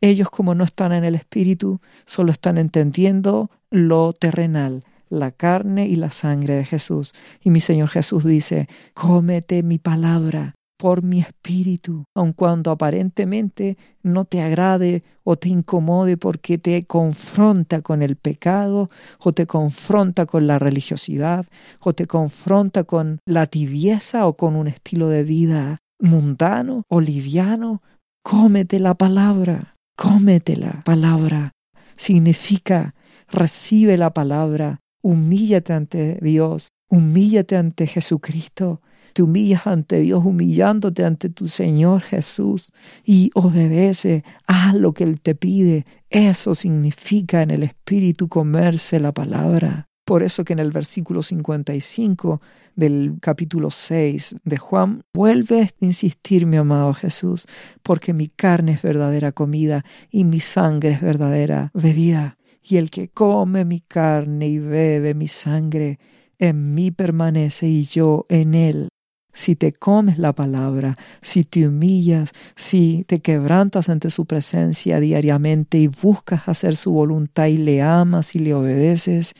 Ellos 0.00 0.30
como 0.30 0.54
no 0.54 0.64
están 0.64 0.92
en 0.92 1.04
el 1.04 1.14
Espíritu, 1.14 1.80
solo 2.06 2.32
están 2.32 2.56
entendiendo 2.56 3.50
lo 3.70 4.12
terrenal, 4.12 4.84
la 5.08 5.32
carne 5.32 5.86
y 5.86 5.96
la 5.96 6.10
sangre 6.10 6.54
de 6.54 6.64
Jesús. 6.64 7.12
Y 7.42 7.50
mi 7.50 7.60
Señor 7.60 7.88
Jesús 7.88 8.24
dice, 8.24 8.68
cómete 8.94 9.62
mi 9.62 9.78
palabra, 9.78 10.54
por 10.82 11.04
mi 11.04 11.20
espíritu, 11.20 12.06
aun 12.12 12.32
cuando 12.32 12.72
aparentemente 12.72 13.76
no 14.02 14.24
te 14.24 14.42
agrade 14.42 15.04
o 15.22 15.36
te 15.36 15.48
incomode 15.48 16.16
porque 16.16 16.58
te 16.58 16.82
confronta 16.82 17.82
con 17.82 18.02
el 18.02 18.16
pecado 18.16 18.88
o 19.20 19.32
te 19.32 19.46
confronta 19.46 20.26
con 20.26 20.48
la 20.48 20.58
religiosidad 20.58 21.46
o 21.78 21.92
te 21.92 22.08
confronta 22.08 22.82
con 22.82 23.20
la 23.24 23.46
tibieza 23.46 24.26
o 24.26 24.36
con 24.36 24.56
un 24.56 24.66
estilo 24.66 25.06
de 25.06 25.22
vida 25.22 25.78
mundano 26.00 26.82
o 26.88 27.00
liviano, 27.00 27.80
cómete 28.24 28.80
la 28.80 28.94
palabra, 28.94 29.76
cómete 29.96 30.56
la 30.56 30.82
palabra. 30.84 31.52
Significa 31.96 32.96
recibe 33.28 33.96
la 33.96 34.12
palabra, 34.12 34.80
humíllate 35.00 35.74
ante 35.74 36.18
Dios, 36.20 36.70
humíllate 36.90 37.56
ante 37.56 37.86
Jesucristo 37.86 38.80
te 39.12 39.22
humillas 39.22 39.66
ante 39.66 40.00
Dios, 40.00 40.24
humillándote 40.24 41.04
ante 41.04 41.28
tu 41.28 41.48
Señor 41.48 42.02
Jesús 42.02 42.72
y 43.04 43.30
obedece, 43.34 44.24
haz 44.46 44.74
lo 44.74 44.92
que 44.92 45.04
Él 45.04 45.20
te 45.20 45.34
pide. 45.34 45.84
Eso 46.10 46.54
significa 46.54 47.42
en 47.42 47.50
el 47.50 47.62
Espíritu 47.62 48.28
comerse 48.28 49.00
la 49.00 49.12
palabra. 49.12 49.88
Por 50.04 50.22
eso 50.22 50.44
que 50.44 50.52
en 50.52 50.58
el 50.58 50.72
versículo 50.72 51.22
55 51.22 52.40
del 52.74 53.18
capítulo 53.20 53.70
6 53.70 54.36
de 54.42 54.56
Juan 54.56 55.02
vuelve 55.14 55.62
a 55.62 55.68
insistir, 55.80 56.44
mi 56.46 56.56
amado 56.56 56.92
Jesús, 56.92 57.46
porque 57.82 58.12
mi 58.12 58.28
carne 58.28 58.72
es 58.72 58.82
verdadera 58.82 59.32
comida 59.32 59.84
y 60.10 60.24
mi 60.24 60.40
sangre 60.40 60.94
es 60.94 61.00
verdadera 61.00 61.70
bebida. 61.72 62.36
Y 62.62 62.76
el 62.76 62.90
que 62.90 63.08
come 63.08 63.64
mi 63.64 63.80
carne 63.80 64.48
y 64.48 64.58
bebe 64.58 65.14
mi 65.14 65.28
sangre, 65.28 65.98
en 66.38 66.74
mí 66.74 66.90
permanece 66.90 67.68
y 67.68 67.84
yo 67.84 68.26
en 68.28 68.54
él 68.54 68.88
si 69.32 69.56
te 69.56 69.72
comes 69.72 70.18
la 70.18 70.32
palabra, 70.32 70.94
si 71.20 71.44
te 71.44 71.66
humillas, 71.66 72.32
si 72.54 73.04
te 73.06 73.20
quebrantas 73.20 73.88
ante 73.88 74.10
su 74.10 74.26
presencia 74.26 75.00
diariamente 75.00 75.78
y 75.78 75.88
buscas 75.88 76.48
hacer 76.48 76.76
su 76.76 76.92
voluntad 76.92 77.46
y 77.46 77.58
le 77.58 77.82
amas 77.82 78.34
y 78.34 78.38
le 78.38 78.54
obedeces, 78.54 79.34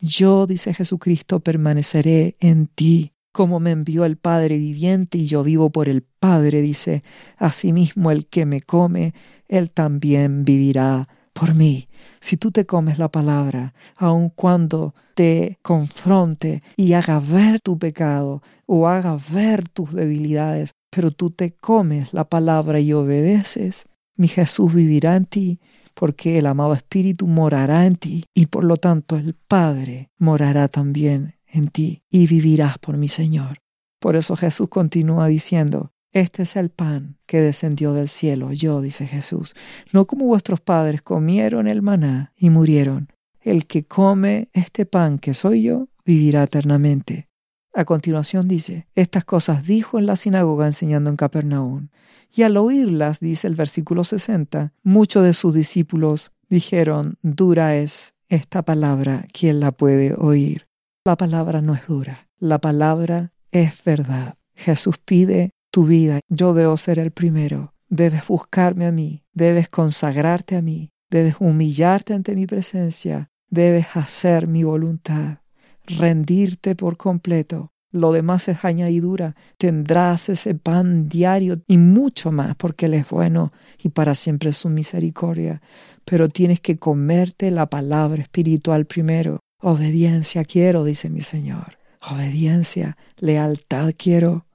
yo, 0.00 0.48
dice 0.48 0.74
Jesucristo, 0.74 1.40
permaneceré 1.40 2.34
en 2.40 2.66
ti. 2.66 3.12
Como 3.30 3.60
me 3.60 3.70
envió 3.70 4.04
el 4.04 4.16
Padre 4.16 4.58
viviente 4.58 5.16
y 5.16 5.26
yo 5.26 5.42
vivo 5.42 5.70
por 5.70 5.88
el 5.88 6.02
Padre, 6.02 6.60
dice, 6.60 7.02
asimismo 7.38 8.10
el 8.10 8.26
que 8.26 8.44
me 8.44 8.60
come, 8.60 9.14
él 9.48 9.70
también 9.70 10.44
vivirá 10.44 11.08
por 11.32 11.54
mí. 11.54 11.88
Si 12.20 12.36
tú 12.36 12.50
te 12.50 12.66
comes 12.66 12.98
la 12.98 13.08
palabra, 13.08 13.74
aun 13.96 14.30
cuando 14.30 14.94
te 15.14 15.58
confronte 15.62 16.62
y 16.76 16.92
haga 16.94 17.20
ver 17.20 17.60
tu 17.60 17.78
pecado 17.78 18.42
o 18.66 18.88
haga 18.88 19.16
ver 19.30 19.68
tus 19.68 19.92
debilidades, 19.92 20.72
pero 20.90 21.10
tú 21.10 21.30
te 21.30 21.52
comes 21.52 22.12
la 22.12 22.24
palabra 22.24 22.80
y 22.80 22.92
obedeces, 22.92 23.84
mi 24.16 24.28
Jesús 24.28 24.74
vivirá 24.74 25.16
en 25.16 25.26
ti, 25.26 25.60
porque 25.94 26.38
el 26.38 26.46
amado 26.46 26.74
Espíritu 26.74 27.26
morará 27.26 27.86
en 27.86 27.96
ti 27.96 28.24
y 28.34 28.46
por 28.46 28.64
lo 28.64 28.76
tanto 28.76 29.16
el 29.16 29.34
Padre 29.34 30.10
morará 30.18 30.68
también 30.68 31.34
en 31.46 31.68
ti 31.68 32.02
y 32.10 32.26
vivirás 32.26 32.78
por 32.78 32.96
mi 32.96 33.08
Señor. 33.08 33.58
Por 34.00 34.16
eso 34.16 34.36
Jesús 34.36 34.68
continúa 34.68 35.28
diciendo, 35.28 35.91
este 36.12 36.42
es 36.42 36.56
el 36.56 36.70
pan 36.70 37.16
que 37.26 37.40
descendió 37.40 37.94
del 37.94 38.08
cielo, 38.08 38.52
yo, 38.52 38.80
dice 38.80 39.06
Jesús, 39.06 39.54
no 39.92 40.06
como 40.06 40.26
vuestros 40.26 40.60
padres 40.60 41.02
comieron 41.02 41.66
el 41.66 41.82
maná 41.82 42.32
y 42.36 42.50
murieron. 42.50 43.08
El 43.40 43.66
que 43.66 43.84
come 43.84 44.48
este 44.52 44.86
pan 44.86 45.18
que 45.18 45.34
soy 45.34 45.62
yo, 45.62 45.88
vivirá 46.04 46.44
eternamente. 46.44 47.28
A 47.74 47.86
continuación 47.86 48.46
dice, 48.46 48.86
estas 48.94 49.24
cosas 49.24 49.64
dijo 49.64 49.98
en 49.98 50.04
la 50.04 50.16
sinagoga 50.16 50.66
enseñando 50.66 51.08
en 51.08 51.16
Capernaum. 51.16 51.88
Y 52.34 52.42
al 52.42 52.58
oírlas, 52.58 53.18
dice 53.18 53.46
el 53.46 53.54
versículo 53.54 54.04
60, 54.04 54.74
muchos 54.82 55.24
de 55.24 55.32
sus 55.32 55.54
discípulos 55.54 56.32
dijeron, 56.50 57.16
dura 57.22 57.76
es 57.76 58.14
esta 58.28 58.62
palabra, 58.62 59.26
¿quién 59.32 59.60
la 59.60 59.72
puede 59.72 60.14
oír? 60.16 60.66
La 61.04 61.16
palabra 61.16 61.62
no 61.62 61.74
es 61.74 61.86
dura, 61.86 62.28
la 62.38 62.58
palabra 62.58 63.32
es 63.50 63.82
verdad. 63.84 64.36
Jesús 64.54 64.98
pide 64.98 65.50
tu 65.72 65.86
vida. 65.86 66.20
Yo 66.28 66.54
debo 66.54 66.76
ser 66.76 67.00
el 67.00 67.10
primero. 67.10 67.74
Debes 67.88 68.28
buscarme 68.28 68.86
a 68.86 68.92
mí, 68.92 69.24
debes 69.32 69.68
consagrarte 69.68 70.56
a 70.56 70.62
mí, 70.62 70.90
debes 71.10 71.36
humillarte 71.40 72.14
ante 72.14 72.34
mi 72.36 72.46
presencia, 72.46 73.28
debes 73.50 73.86
hacer 73.94 74.46
mi 74.46 74.62
voluntad, 74.62 75.38
rendirte 75.84 76.74
por 76.76 76.96
completo. 76.96 77.70
Lo 77.90 78.12
demás 78.12 78.48
es 78.48 78.64
añadidura. 78.64 79.34
Tendrás 79.58 80.30
ese 80.30 80.54
pan 80.54 81.10
diario 81.10 81.60
y 81.66 81.76
mucho 81.76 82.32
más, 82.32 82.54
porque 82.56 82.86
Él 82.86 82.94
es 82.94 83.10
bueno 83.10 83.52
y 83.82 83.90
para 83.90 84.14
siempre 84.14 84.54
su 84.54 84.70
misericordia. 84.70 85.60
Pero 86.06 86.30
tienes 86.30 86.60
que 86.60 86.76
comerte 86.76 87.50
la 87.50 87.66
palabra 87.66 88.22
espiritual 88.22 88.86
primero. 88.86 89.40
Obediencia 89.60 90.44
quiero, 90.44 90.84
dice 90.84 91.10
mi 91.10 91.20
Señor. 91.20 91.76
Obediencia, 92.00 92.96
lealtad 93.18 93.92
quiero 93.94 94.46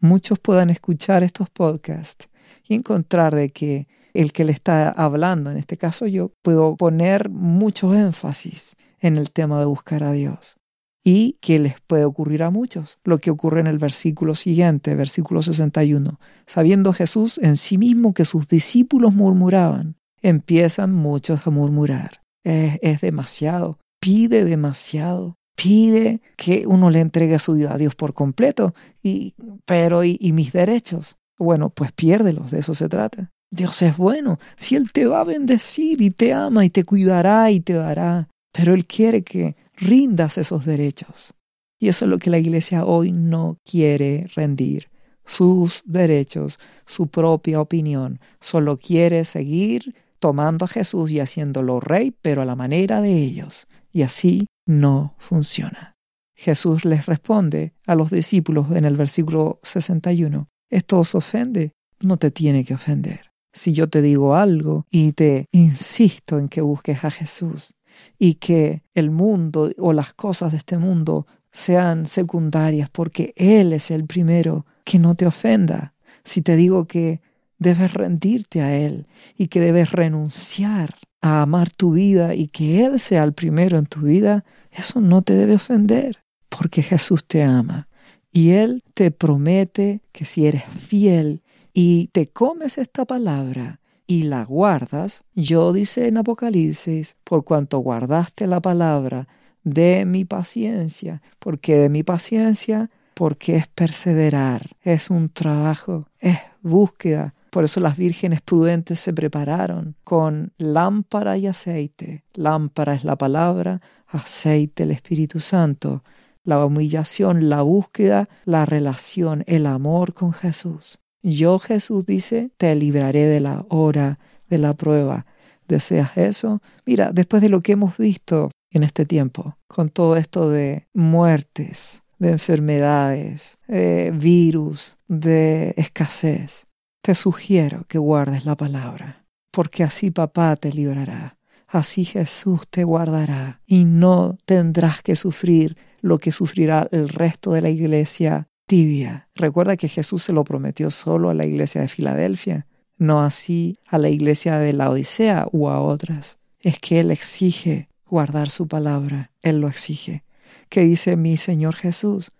muchos 0.00 0.38
puedan 0.38 0.70
escuchar 0.70 1.22
estos 1.22 1.50
podcasts 1.50 2.28
y 2.66 2.74
encontrar 2.74 3.34
de 3.34 3.50
que 3.50 3.88
el 4.14 4.32
que 4.32 4.44
le 4.44 4.52
está 4.52 4.90
hablando, 4.90 5.50
en 5.50 5.56
este 5.56 5.76
caso 5.76 6.06
yo, 6.06 6.32
puedo 6.42 6.76
poner 6.76 7.28
mucho 7.28 7.94
énfasis 7.94 8.76
en 9.00 9.16
el 9.16 9.30
tema 9.30 9.60
de 9.60 9.66
buscar 9.66 10.02
a 10.02 10.12
Dios. 10.12 10.56
Y 11.04 11.38
que 11.40 11.58
les 11.58 11.80
puede 11.80 12.04
ocurrir 12.04 12.42
a 12.42 12.50
muchos, 12.50 12.98
lo 13.04 13.18
que 13.18 13.30
ocurre 13.30 13.60
en 13.60 13.66
el 13.66 13.78
versículo 13.78 14.34
siguiente, 14.34 14.94
versículo 14.94 15.40
61. 15.40 16.18
Sabiendo 16.46 16.92
Jesús 16.92 17.38
en 17.38 17.56
sí 17.56 17.78
mismo 17.78 18.12
que 18.12 18.24
sus 18.24 18.48
discípulos 18.48 19.14
murmuraban, 19.14 19.96
empiezan 20.20 20.92
muchos 20.92 21.46
a 21.46 21.50
murmurar. 21.50 22.20
Es, 22.44 22.78
es 22.82 23.00
demasiado, 23.00 23.78
pide 24.00 24.44
demasiado 24.44 25.37
pide 25.60 26.20
que 26.36 26.68
uno 26.68 26.88
le 26.88 27.00
entregue 27.00 27.38
su 27.40 27.54
vida 27.54 27.74
a 27.74 27.78
Dios 27.78 27.96
por 27.96 28.14
completo, 28.14 28.74
y, 29.02 29.34
pero 29.64 30.04
¿y, 30.04 30.16
y 30.20 30.32
mis 30.32 30.52
derechos? 30.52 31.16
Bueno, 31.36 31.70
pues 31.70 31.90
piérdelos, 31.90 32.52
de 32.52 32.60
eso 32.60 32.74
se 32.74 32.88
trata. 32.88 33.32
Dios 33.50 33.82
es 33.82 33.96
bueno, 33.96 34.38
si 34.56 34.76
Él 34.76 34.92
te 34.92 35.06
va 35.06 35.22
a 35.22 35.24
bendecir 35.24 36.00
y 36.00 36.10
te 36.10 36.32
ama 36.32 36.64
y 36.64 36.70
te 36.70 36.84
cuidará 36.84 37.50
y 37.50 37.58
te 37.58 37.72
dará, 37.72 38.28
pero 38.52 38.72
Él 38.72 38.86
quiere 38.86 39.22
que 39.22 39.56
rindas 39.76 40.38
esos 40.38 40.64
derechos. 40.64 41.34
Y 41.80 41.88
eso 41.88 42.04
es 42.04 42.10
lo 42.10 42.18
que 42.18 42.30
la 42.30 42.38
iglesia 42.38 42.84
hoy 42.84 43.10
no 43.10 43.58
quiere 43.64 44.28
rendir. 44.36 44.88
Sus 45.24 45.82
derechos, 45.84 46.58
su 46.86 47.08
propia 47.08 47.60
opinión. 47.60 48.20
Solo 48.40 48.76
quiere 48.76 49.24
seguir 49.24 49.94
tomando 50.20 50.66
a 50.66 50.68
Jesús 50.68 51.10
y 51.10 51.20
haciéndolo 51.20 51.80
rey, 51.80 52.14
pero 52.22 52.42
a 52.42 52.44
la 52.44 52.56
manera 52.56 53.00
de 53.00 53.12
ellos. 53.14 53.66
Y 53.92 54.02
así 54.02 54.46
no 54.68 55.14
funciona. 55.18 55.96
Jesús 56.36 56.84
les 56.84 57.06
responde 57.06 57.72
a 57.86 57.96
los 57.96 58.10
discípulos 58.10 58.70
en 58.70 58.84
el 58.84 58.96
versículo 58.96 59.58
61, 59.64 60.48
esto 60.70 61.00
os 61.00 61.14
ofende, 61.14 61.72
no 62.00 62.18
te 62.18 62.30
tiene 62.30 62.64
que 62.64 62.74
ofender. 62.74 63.32
Si 63.52 63.72
yo 63.72 63.88
te 63.88 64.02
digo 64.02 64.36
algo 64.36 64.86
y 64.90 65.12
te 65.12 65.46
insisto 65.50 66.38
en 66.38 66.48
que 66.48 66.60
busques 66.60 67.02
a 67.02 67.10
Jesús 67.10 67.74
y 68.18 68.34
que 68.34 68.84
el 68.94 69.10
mundo 69.10 69.70
o 69.78 69.92
las 69.92 70.12
cosas 70.12 70.52
de 70.52 70.58
este 70.58 70.78
mundo 70.78 71.26
sean 71.50 72.06
secundarias 72.06 72.90
porque 72.90 73.32
Él 73.36 73.72
es 73.72 73.90
el 73.90 74.04
primero, 74.04 74.66
que 74.84 74.98
no 74.98 75.14
te 75.14 75.26
ofenda. 75.26 75.94
Si 76.24 76.42
te 76.42 76.56
digo 76.56 76.86
que 76.86 77.20
debes 77.58 77.94
rendirte 77.94 78.60
a 78.60 78.76
Él 78.76 79.06
y 79.36 79.48
que 79.48 79.60
debes 79.60 79.90
renunciar 79.90 80.94
a 81.20 81.42
amar 81.42 81.70
tu 81.70 81.92
vida 81.92 82.34
y 82.34 82.48
que 82.48 82.84
Él 82.84 83.00
sea 83.00 83.24
el 83.24 83.32
primero 83.32 83.78
en 83.78 83.86
tu 83.86 84.02
vida, 84.02 84.44
eso 84.72 85.00
no 85.00 85.22
te 85.22 85.34
debe 85.34 85.54
ofender, 85.54 86.18
porque 86.48 86.82
Jesús 86.82 87.24
te 87.26 87.42
ama 87.42 87.88
Y 88.32 88.50
Él 88.50 88.82
te 88.94 89.10
promete 89.10 90.02
que 90.12 90.24
si 90.24 90.46
eres 90.46 90.64
fiel 90.64 91.42
y 91.72 92.08
te 92.08 92.28
comes 92.28 92.78
esta 92.78 93.04
palabra 93.04 93.80
y 94.06 94.22
la 94.22 94.44
guardas, 94.44 95.24
yo 95.34 95.72
dice 95.72 96.08
en 96.08 96.16
Apocalipsis, 96.16 97.16
por 97.24 97.44
cuanto 97.44 97.78
guardaste 97.78 98.46
la 98.46 98.60
palabra 98.60 99.28
de 99.64 100.04
mi 100.06 100.24
paciencia, 100.24 101.22
porque 101.38 101.76
de 101.76 101.88
mi 101.90 102.02
paciencia, 102.02 102.90
porque 103.14 103.56
es 103.56 103.66
perseverar, 103.68 104.76
es 104.82 105.10
un 105.10 105.28
trabajo, 105.28 106.08
es 106.20 106.38
búsqueda. 106.62 107.34
Por 107.58 107.64
eso 107.64 107.80
las 107.80 107.96
vírgenes 107.96 108.40
prudentes 108.40 109.00
se 109.00 109.12
prepararon 109.12 109.96
con 110.04 110.52
lámpara 110.58 111.36
y 111.38 111.48
aceite. 111.48 112.22
Lámpara 112.34 112.94
es 112.94 113.02
la 113.02 113.18
palabra, 113.18 113.80
aceite 114.06 114.84
el 114.84 114.92
Espíritu 114.92 115.40
Santo 115.40 116.04
la 116.44 116.64
humillación, 116.64 117.48
la 117.48 117.62
búsqueda, 117.62 118.28
la 118.44 118.64
relación, 118.64 119.42
el 119.48 119.66
amor 119.66 120.14
con 120.14 120.32
Jesús. 120.32 121.00
Yo, 121.20 121.58
Jesús 121.58 122.06
dice, 122.06 122.52
te 122.58 122.76
libraré 122.76 123.24
de 123.24 123.40
la 123.40 123.66
hora 123.70 124.20
de 124.48 124.58
la 124.58 124.74
prueba. 124.74 125.26
¿Deseas 125.66 126.16
eso? 126.16 126.62
Mira, 126.86 127.10
después 127.12 127.42
de 127.42 127.48
lo 127.48 127.60
que 127.60 127.72
hemos 127.72 127.96
visto 127.96 128.52
en 128.70 128.84
este 128.84 129.04
tiempo, 129.04 129.56
con 129.66 129.88
todo 129.88 130.16
esto 130.16 130.48
de 130.48 130.86
muertes, 130.94 132.04
de 132.20 132.30
enfermedades, 132.30 133.58
de 133.66 134.12
virus, 134.14 134.96
de 135.08 135.74
escasez, 135.76 136.67
te 137.08 137.14
sugiero 137.14 137.86
que 137.88 137.96
guardes 137.96 138.44
la 138.44 138.54
palabra, 138.54 139.24
porque 139.50 139.82
así 139.82 140.10
papá 140.10 140.56
te 140.56 140.70
librará, 140.70 141.38
así 141.66 142.04
Jesús 142.04 142.68
te 142.68 142.84
guardará 142.84 143.62
y 143.66 143.86
no 143.86 144.36
tendrás 144.44 145.00
que 145.00 145.16
sufrir 145.16 145.78
lo 146.02 146.18
que 146.18 146.32
sufrirá 146.32 146.86
el 146.90 147.08
resto 147.08 147.52
de 147.52 147.62
la 147.62 147.70
iglesia 147.70 148.48
tibia. 148.66 149.30
Recuerda 149.34 149.78
que 149.78 149.88
Jesús 149.88 150.22
se 150.22 150.34
lo 150.34 150.44
prometió 150.44 150.90
solo 150.90 151.30
a 151.30 151.34
la 151.34 151.46
iglesia 151.46 151.80
de 151.80 151.88
Filadelfia, 151.88 152.66
no 152.98 153.22
así 153.22 153.78
a 153.86 153.96
la 153.96 154.10
iglesia 154.10 154.58
de 154.58 154.74
la 154.74 154.90
Odisea 154.90 155.48
u 155.50 155.70
a 155.70 155.80
otras. 155.80 156.36
Es 156.60 156.78
que 156.78 157.00
Él 157.00 157.10
exige 157.10 157.88
guardar 158.04 158.50
su 158.50 158.68
palabra, 158.68 159.32
Él 159.40 159.60
lo 159.62 159.68
exige. 159.68 160.24
¿Qué 160.68 160.82
dice 160.82 161.16
mi 161.16 161.38
Señor 161.38 161.74
Jesús? 161.74 162.32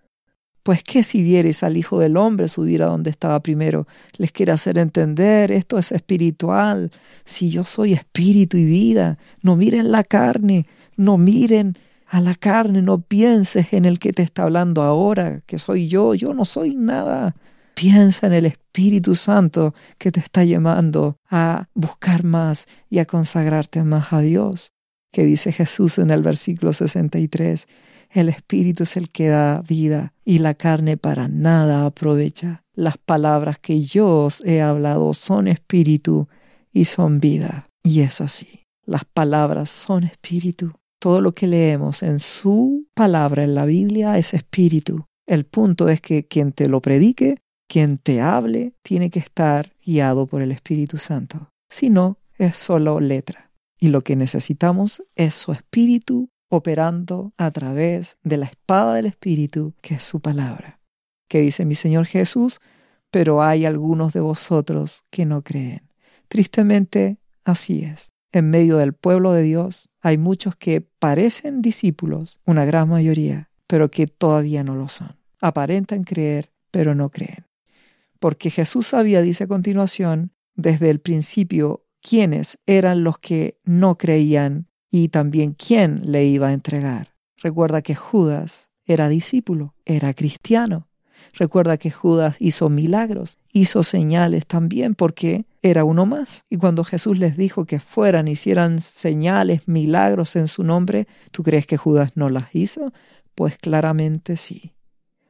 Pues 0.63 0.83
que 0.83 1.03
si 1.03 1.23
vieres 1.23 1.63
al 1.63 1.77
Hijo 1.77 1.99
del 1.99 2.17
Hombre 2.17 2.47
subir 2.47 2.83
a 2.83 2.87
donde 2.87 3.09
estaba 3.09 3.39
primero, 3.39 3.87
les 4.17 4.31
quiere 4.31 4.51
hacer 4.51 4.77
entender, 4.77 5.51
esto 5.51 5.77
es 5.77 5.91
espiritual. 5.91 6.91
Si 7.25 7.49
yo 7.49 7.63
soy 7.63 7.93
espíritu 7.93 8.57
y 8.57 8.65
vida, 8.65 9.17
no 9.41 9.55
miren 9.55 9.91
la 9.91 10.03
carne, 10.03 10.65
no 10.95 11.17
miren 11.17 11.77
a 12.09 12.21
la 12.21 12.35
carne, 12.35 12.81
no 12.81 13.01
pienses 13.01 13.71
en 13.71 13.85
el 13.85 13.99
que 13.99 14.13
te 14.13 14.23
está 14.23 14.43
hablando 14.43 14.81
ahora, 14.81 15.41
que 15.45 15.59
soy 15.59 15.87
yo, 15.87 16.15
yo 16.15 16.33
no 16.33 16.43
soy 16.43 16.75
nada. 16.75 17.35
Piensa 17.75 18.27
en 18.27 18.33
el 18.33 18.45
Espíritu 18.45 19.15
Santo 19.15 19.73
que 19.97 20.11
te 20.11 20.19
está 20.19 20.43
llamando 20.43 21.17
a 21.29 21.67
buscar 21.73 22.23
más 22.23 22.65
y 22.89 22.99
a 22.99 23.05
consagrarte 23.05 23.83
más 23.83 24.11
a 24.11 24.19
Dios. 24.19 24.73
Que 25.13 25.23
dice 25.23 25.51
Jesús 25.51 25.97
en 25.97 26.11
el 26.11 26.21
versículo 26.21 26.73
63, 26.73 27.67
el 28.09 28.29
Espíritu 28.29 28.83
es 28.83 28.97
el 28.97 29.09
que 29.09 29.27
da 29.27 29.61
vida 29.61 30.13
y 30.25 30.39
la 30.39 30.53
carne 30.53 30.97
para 30.97 31.27
nada 31.27 31.85
aprovecha. 31.85 32.63
Las 32.73 32.97
palabras 32.97 33.59
que 33.59 33.81
yo 33.81 34.25
os 34.25 34.43
he 34.45 34.61
hablado 34.61 35.13
son 35.13 35.47
espíritu 35.47 36.27
y 36.71 36.85
son 36.85 37.19
vida. 37.19 37.69
Y 37.83 38.01
es 38.01 38.21
así. 38.21 38.65
Las 38.85 39.05
palabras 39.05 39.69
son 39.69 40.03
espíritu 40.03 40.73
todo 40.99 41.21
lo 41.21 41.31
que 41.31 41.47
leemos 41.47 42.03
en 42.03 42.19
su 42.19 42.87
palabra, 42.93 43.43
en 43.43 43.55
la 43.55 43.65
Biblia, 43.65 44.17
es 44.17 44.33
espíritu. 44.33 45.05
El 45.25 45.45
punto 45.45 45.89
es 45.89 46.01
que 46.01 46.27
quien 46.27 46.51
te 46.51 46.67
lo 46.67 46.81
predique, 46.81 47.37
quien 47.67 47.97
te 47.97 48.21
hable, 48.21 48.73
tiene 48.83 49.09
que 49.09 49.19
estar 49.19 49.71
guiado 49.83 50.27
por 50.27 50.41
el 50.41 50.51
Espíritu 50.51 50.97
Santo. 50.97 51.49
Si 51.69 51.89
no, 51.89 52.17
es 52.37 52.57
solo 52.57 52.99
letra. 52.99 53.51
Y 53.79 53.87
lo 53.87 54.01
que 54.01 54.15
necesitamos 54.15 55.03
es 55.15 55.33
su 55.35 55.53
espíritu 55.53 56.29
operando 56.49 57.33
a 57.37 57.51
través 57.51 58.17
de 58.23 58.37
la 58.37 58.47
espada 58.47 58.95
del 58.95 59.05
Espíritu, 59.05 59.73
que 59.81 59.95
es 59.95 60.03
su 60.03 60.19
palabra. 60.19 60.79
Que 61.27 61.39
dice 61.39 61.65
mi 61.65 61.75
Señor 61.75 62.05
Jesús, 62.05 62.59
pero 63.11 63.41
hay 63.41 63.65
algunos 63.65 64.13
de 64.13 64.19
vosotros 64.19 65.03
que 65.09 65.25
no 65.25 65.43
creen. 65.43 65.89
Tristemente, 66.27 67.17
así 67.43 67.83
es. 67.83 68.09
En 68.31 68.49
medio 68.49 68.77
del 68.77 68.93
pueblo 68.93 69.33
de 69.33 69.43
Dios 69.43 69.89
hay 70.01 70.17
muchos 70.17 70.55
que 70.55 70.81
parecen 70.81 71.61
discípulos, 71.61 72.39
una 72.45 72.65
gran 72.65 72.89
mayoría, 72.89 73.49
pero 73.67 73.89
que 73.89 74.07
todavía 74.07 74.63
no 74.63 74.75
lo 74.75 74.87
son. 74.87 75.17
Aparentan 75.41 76.03
creer, 76.03 76.51
pero 76.71 76.95
no 76.95 77.09
creen. 77.09 77.45
Porque 78.19 78.49
Jesús 78.49 78.87
sabía, 78.87 79.21
dice 79.21 79.45
a 79.45 79.47
continuación, 79.47 80.33
desde 80.55 80.89
el 80.89 80.99
principio 80.99 81.85
quiénes 82.01 82.59
eran 82.65 83.03
los 83.03 83.17
que 83.17 83.59
no 83.63 83.97
creían 83.97 84.68
y 84.91 85.09
también 85.09 85.53
quién 85.53 86.01
le 86.05 86.25
iba 86.25 86.47
a 86.47 86.53
entregar. 86.53 87.13
Recuerda 87.37 87.81
que 87.81 87.95
Judas 87.95 88.69
era 88.85 89.07
discípulo, 89.09 89.75
era 89.85 90.13
cristiano. 90.13 90.87
Recuerda 91.33 91.77
que 91.77 91.91
Judas 91.91 92.37
hizo 92.39 92.69
milagros, 92.69 93.37
hizo 93.51 93.83
señales 93.83 94.45
también 94.45 94.95
porque 94.95 95.45
era 95.61 95.83
uno 95.83 96.05
más. 96.05 96.43
Y 96.49 96.57
cuando 96.57 96.83
Jesús 96.83 97.19
les 97.19 97.37
dijo 97.37 97.65
que 97.65 97.79
fueran, 97.79 98.27
hicieran 98.27 98.79
señales, 98.79 99.67
milagros 99.67 100.35
en 100.35 100.47
su 100.47 100.63
nombre, 100.63 101.07
¿tú 101.31 101.43
crees 101.43 101.65
que 101.67 101.77
Judas 101.77 102.13
no 102.15 102.29
las 102.29 102.55
hizo? 102.55 102.93
Pues 103.35 103.57
claramente 103.57 104.37
sí. 104.37 104.73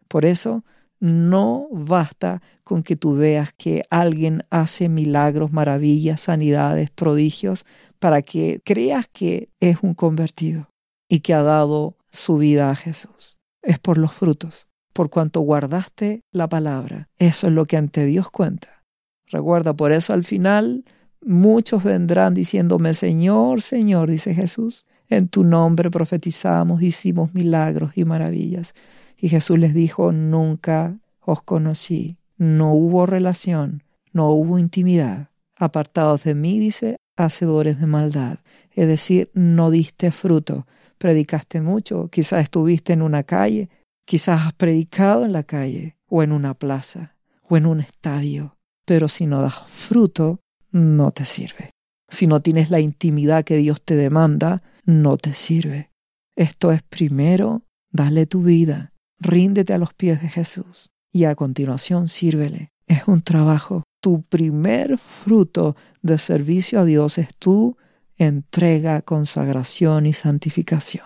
Por 0.07 0.25
eso 0.25 0.63
no 0.99 1.67
basta 1.71 2.41
con 2.63 2.83
que 2.83 2.95
tú 2.95 3.15
veas 3.15 3.53
que 3.53 3.83
alguien 3.89 4.43
hace 4.49 4.89
milagros, 4.89 5.51
maravillas, 5.51 6.19
sanidades, 6.21 6.89
prodigios, 6.91 7.65
para 7.99 8.21
que 8.21 8.61
creas 8.63 9.07
que 9.11 9.49
es 9.59 9.77
un 9.81 9.93
convertido 9.93 10.69
y 11.07 11.19
que 11.19 11.33
ha 11.33 11.43
dado 11.43 11.97
su 12.11 12.37
vida 12.37 12.71
a 12.71 12.75
Jesús. 12.75 13.37
Es 13.61 13.79
por 13.79 13.97
los 13.97 14.13
frutos, 14.13 14.67
por 14.93 15.09
cuanto 15.09 15.41
guardaste 15.41 16.21
la 16.31 16.47
palabra. 16.47 17.09
Eso 17.17 17.47
es 17.47 17.53
lo 17.53 17.65
que 17.65 17.77
ante 17.77 18.05
Dios 18.05 18.29
cuenta. 18.29 18.83
Recuerda, 19.27 19.73
por 19.73 19.91
eso 19.91 20.13
al 20.13 20.23
final 20.23 20.85
muchos 21.21 21.83
vendrán 21.83 22.33
diciéndome, 22.33 22.93
Señor, 22.93 23.61
Señor, 23.61 24.09
dice 24.09 24.33
Jesús, 24.33 24.85
en 25.09 25.27
tu 25.27 25.43
nombre 25.43 25.91
profetizamos, 25.91 26.81
hicimos 26.81 27.33
milagros 27.33 27.91
y 27.95 28.05
maravillas. 28.05 28.73
Y 29.17 29.29
Jesús 29.29 29.59
les 29.59 29.73
dijo, 29.73 30.11
nunca 30.11 30.97
os 31.19 31.41
conocí, 31.41 32.17
no 32.37 32.73
hubo 32.73 33.05
relación, 33.05 33.83
no 34.13 34.29
hubo 34.29 34.57
intimidad. 34.57 35.29
Apartados 35.55 36.23
de 36.23 36.35
mí, 36.35 36.57
dice, 36.57 36.95
hacedores 37.19 37.79
de 37.79 37.85
maldad. 37.85 38.39
Es 38.71 38.87
decir, 38.87 39.29
no 39.33 39.71
diste 39.71 40.11
fruto, 40.11 40.67
predicaste 40.97 41.61
mucho, 41.61 42.09
quizás 42.09 42.43
estuviste 42.43 42.93
en 42.93 43.01
una 43.01 43.23
calle, 43.23 43.69
quizás 44.05 44.47
has 44.47 44.53
predicado 44.53 45.25
en 45.25 45.33
la 45.33 45.43
calle, 45.43 45.97
o 46.07 46.23
en 46.23 46.31
una 46.31 46.53
plaza, 46.53 47.15
o 47.47 47.57
en 47.57 47.65
un 47.65 47.79
estadio, 47.79 48.57
pero 48.85 49.07
si 49.07 49.25
no 49.25 49.41
das 49.41 49.67
fruto, 49.67 50.39
no 50.71 51.11
te 51.11 51.25
sirve. 51.25 51.71
Si 52.09 52.25
no 52.25 52.41
tienes 52.41 52.71
la 52.71 52.79
intimidad 52.79 53.43
que 53.45 53.57
Dios 53.57 53.81
te 53.83 53.95
demanda, 53.95 54.63
no 54.85 55.17
te 55.17 55.33
sirve. 55.33 55.91
Esto 56.35 56.71
es 56.71 56.81
primero, 56.81 57.63
dale 57.91 58.25
tu 58.25 58.43
vida, 58.43 58.93
ríndete 59.19 59.73
a 59.73 59.77
los 59.77 59.93
pies 59.93 60.21
de 60.21 60.29
Jesús 60.29 60.89
y 61.11 61.25
a 61.25 61.35
continuación 61.35 62.07
sírvele. 62.07 62.71
Es 62.87 63.07
un 63.07 63.21
trabajo. 63.21 63.83
Tu 64.01 64.21
primer 64.23 64.97
fruto 64.97 65.75
de 66.01 66.17
servicio 66.17 66.79
a 66.79 66.85
Dios 66.85 67.17
es 67.17 67.35
tu 67.37 67.77
entrega, 68.17 69.01
consagración 69.01 70.05
y 70.05 70.13
santificación. 70.13 71.05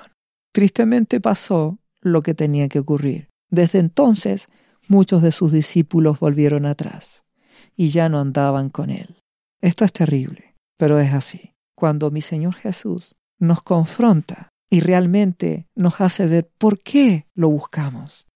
Tristemente 0.51 1.19
pasó 1.19 1.79
lo 2.01 2.21
que 2.21 2.33
tenía 2.33 2.69
que 2.69 2.79
ocurrir. 2.79 3.29
Desde 3.49 3.79
entonces, 3.79 4.47
muchos 4.87 5.21
de 5.21 5.31
sus 5.31 5.51
discípulos 5.51 6.19
volvieron 6.19 6.65
atrás 6.65 7.23
y 7.75 7.89
ya 7.89 8.09
no 8.09 8.19
andaban 8.19 8.69
con 8.69 8.89
él. 8.89 9.17
Esto 9.61 9.85
es 9.85 9.93
terrible, 9.93 10.55
pero 10.77 10.99
es 10.99 11.13
así. 11.13 11.53
Cuando 11.75 12.11
mi 12.11 12.21
Señor 12.21 12.55
Jesús 12.55 13.15
nos 13.39 13.61
confronta 13.61 14.49
y 14.69 14.79
realmente 14.79 15.67
nos 15.75 16.01
hace 16.01 16.25
ver 16.25 16.49
por 16.57 16.79
qué 16.79 17.27
lo 17.33 17.49
buscamos. 17.49 18.27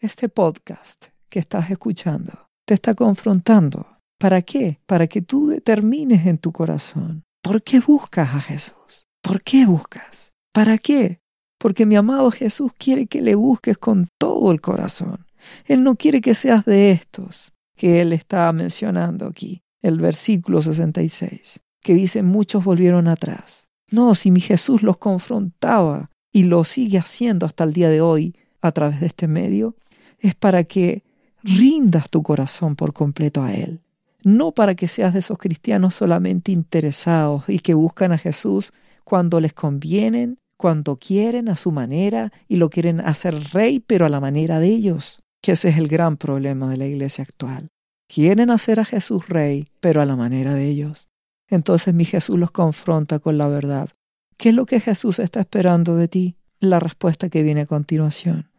Este 0.00 0.28
podcast 0.28 1.06
que 1.28 1.38
estás 1.38 1.70
escuchando 1.70 2.48
te 2.66 2.74
está 2.74 2.94
confrontando. 2.94 3.95
¿Para 4.18 4.42
qué? 4.42 4.80
Para 4.86 5.06
que 5.06 5.20
tú 5.20 5.48
determines 5.48 6.26
en 6.26 6.38
tu 6.38 6.52
corazón. 6.52 7.24
¿Por 7.42 7.62
qué 7.62 7.80
buscas 7.80 8.34
a 8.34 8.40
Jesús? 8.40 9.06
¿Por 9.22 9.42
qué 9.42 9.66
buscas? 9.66 10.32
¿Para 10.52 10.78
qué? 10.78 11.20
Porque 11.58 11.84
mi 11.84 11.96
amado 11.96 12.30
Jesús 12.30 12.72
quiere 12.78 13.06
que 13.06 13.20
le 13.20 13.34
busques 13.34 13.76
con 13.76 14.08
todo 14.18 14.52
el 14.52 14.60
corazón. 14.60 15.26
Él 15.66 15.84
no 15.84 15.96
quiere 15.96 16.20
que 16.20 16.34
seas 16.34 16.64
de 16.64 16.92
estos 16.92 17.52
que 17.76 18.00
él 18.00 18.12
está 18.12 18.50
mencionando 18.52 19.26
aquí, 19.26 19.60
el 19.82 20.00
versículo 20.00 20.62
66, 20.62 21.60
que 21.82 21.94
dice 21.94 22.22
muchos 22.22 22.64
volvieron 22.64 23.06
atrás. 23.06 23.64
No, 23.90 24.14
si 24.14 24.30
mi 24.30 24.40
Jesús 24.40 24.82
los 24.82 24.96
confrontaba 24.96 26.10
y 26.32 26.44
lo 26.44 26.64
sigue 26.64 26.98
haciendo 26.98 27.46
hasta 27.46 27.64
el 27.64 27.74
día 27.74 27.90
de 27.90 28.00
hoy 28.00 28.34
a 28.62 28.72
través 28.72 29.00
de 29.00 29.06
este 29.06 29.28
medio, 29.28 29.76
es 30.18 30.34
para 30.34 30.64
que 30.64 31.04
rindas 31.42 32.10
tu 32.10 32.22
corazón 32.22 32.76
por 32.76 32.92
completo 32.92 33.42
a 33.42 33.52
Él. 33.52 33.82
No 34.26 34.50
para 34.50 34.74
que 34.74 34.88
seas 34.88 35.12
de 35.12 35.20
esos 35.20 35.38
cristianos 35.38 35.94
solamente 35.94 36.50
interesados 36.50 37.44
y 37.46 37.60
que 37.60 37.74
buscan 37.74 38.10
a 38.10 38.18
Jesús 38.18 38.72
cuando 39.04 39.38
les 39.38 39.52
convienen, 39.52 40.40
cuando 40.56 40.96
quieren, 40.96 41.48
a 41.48 41.54
su 41.54 41.70
manera, 41.70 42.32
y 42.48 42.56
lo 42.56 42.68
quieren 42.68 42.98
hacer 42.98 43.40
rey, 43.52 43.78
pero 43.78 44.04
a 44.04 44.08
la 44.08 44.18
manera 44.18 44.58
de 44.58 44.66
ellos, 44.66 45.20
que 45.40 45.52
ese 45.52 45.68
es 45.68 45.78
el 45.78 45.86
gran 45.86 46.16
problema 46.16 46.68
de 46.68 46.76
la 46.76 46.86
iglesia 46.86 47.22
actual. 47.22 47.68
Quieren 48.08 48.50
hacer 48.50 48.80
a 48.80 48.84
Jesús 48.84 49.28
rey, 49.28 49.68
pero 49.78 50.02
a 50.02 50.04
la 50.04 50.16
manera 50.16 50.54
de 50.54 50.66
ellos. 50.66 51.08
Entonces 51.48 51.94
mi 51.94 52.04
Jesús 52.04 52.36
los 52.36 52.50
confronta 52.50 53.20
con 53.20 53.38
la 53.38 53.46
verdad. 53.46 53.90
¿Qué 54.38 54.48
es 54.48 54.56
lo 54.56 54.66
que 54.66 54.80
Jesús 54.80 55.20
está 55.20 55.38
esperando 55.38 55.94
de 55.94 56.08
ti? 56.08 56.34
La 56.58 56.80
respuesta 56.80 57.28
que 57.28 57.44
viene 57.44 57.60
a 57.60 57.66
continuación. 57.66 58.50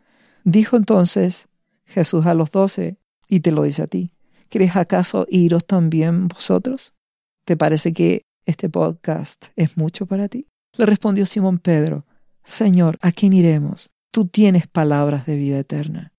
Dijo 0.46 0.78
entonces 0.78 1.50
Jesús 1.84 2.26
a 2.26 2.34
los 2.34 2.52
doce, 2.52 3.00
y 3.28 3.42
te 3.42 3.52
lo 3.52 3.64
dice 3.64 3.82
a 3.82 3.88
ti. 3.88 4.14
¿Queréis 4.50 4.76
acaso 4.76 5.26
iros 5.30 5.66
también 5.66 6.28
vosotros? 6.28 6.94
¿Te 7.46 7.58
parece 7.58 7.94
que 7.94 8.26
este 8.46 8.70
podcast 8.70 9.48
es 9.56 9.78
mucho 9.78 10.06
para 10.06 10.28
ti? 10.28 10.48
Le 10.78 10.86
respondió 10.86 11.26
Simón 11.26 11.58
Pedro, 11.58 12.06
Señor, 12.44 12.98
¿a 13.02 13.12
quién 13.12 13.34
iremos? 13.34 13.90
Tú 14.12 14.28
tienes 14.28 14.68
palabras 14.68 15.26
de 15.26 15.36
vida 15.36 15.60
eterna. 15.60 16.14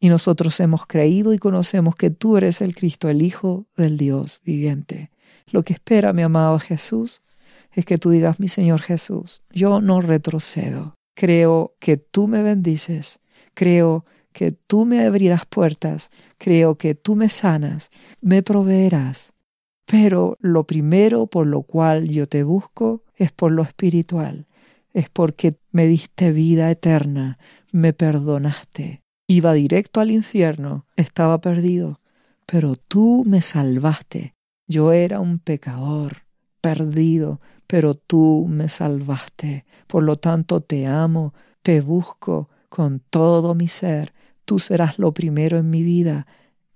Y 0.00 0.08
nosotros 0.08 0.58
hemos 0.60 0.86
creído 0.86 1.32
y 1.32 1.38
conocemos 1.38 1.94
que 1.94 2.10
tú 2.10 2.36
eres 2.36 2.60
el 2.60 2.74
Cristo, 2.74 3.08
el 3.08 3.22
Hijo 3.22 3.66
del 3.76 3.98
Dios 3.98 4.40
viviente. 4.42 5.10
Lo 5.50 5.62
que 5.62 5.74
espera 5.74 6.12
mi 6.12 6.22
amado 6.22 6.58
Jesús 6.58 7.22
es 7.72 7.84
que 7.84 7.98
tú 7.98 8.10
digas, 8.10 8.40
mi 8.40 8.48
Señor 8.48 8.80
Jesús, 8.80 9.42
yo 9.50 9.80
no 9.80 10.00
retrocedo. 10.00 10.94
Creo 11.14 11.76
que 11.78 11.98
tú 11.98 12.26
me 12.28 12.42
bendices. 12.42 13.20
Creo 13.54 14.04
que 14.32 14.52
tú 14.52 14.86
me 14.86 15.04
abrirás 15.04 15.46
puertas. 15.46 16.10
Creo 16.38 16.76
que 16.76 16.94
tú 16.94 17.16
me 17.16 17.28
sanas, 17.28 17.90
me 18.20 18.42
proveerás. 18.42 19.32
Pero 19.86 20.36
lo 20.40 20.64
primero 20.64 21.26
por 21.26 21.46
lo 21.46 21.62
cual 21.62 22.08
yo 22.08 22.28
te 22.28 22.44
busco 22.44 23.02
es 23.16 23.32
por 23.32 23.50
lo 23.50 23.62
espiritual, 23.62 24.46
es 24.92 25.10
porque 25.10 25.56
me 25.72 25.86
diste 25.86 26.32
vida 26.32 26.70
eterna, 26.70 27.38
me 27.72 27.92
perdonaste. 27.92 29.02
Iba 29.26 29.52
directo 29.52 30.00
al 30.00 30.10
infierno, 30.10 30.86
estaba 30.96 31.40
perdido, 31.40 32.00
pero 32.46 32.76
tú 32.76 33.24
me 33.26 33.40
salvaste. 33.40 34.34
Yo 34.66 34.92
era 34.92 35.20
un 35.20 35.38
pecador, 35.38 36.18
perdido, 36.60 37.40
pero 37.66 37.94
tú 37.94 38.46
me 38.48 38.68
salvaste. 38.68 39.64
Por 39.86 40.04
lo 40.04 40.16
tanto 40.16 40.60
te 40.60 40.86
amo, 40.86 41.34
te 41.62 41.80
busco 41.80 42.48
con 42.68 43.00
todo 43.10 43.54
mi 43.54 43.68
ser. 43.68 44.12
Tú 44.44 44.58
serás 44.58 44.98
lo 44.98 45.12
primero 45.12 45.58
en 45.58 45.70
mi 45.70 45.82
vida. 45.82 46.26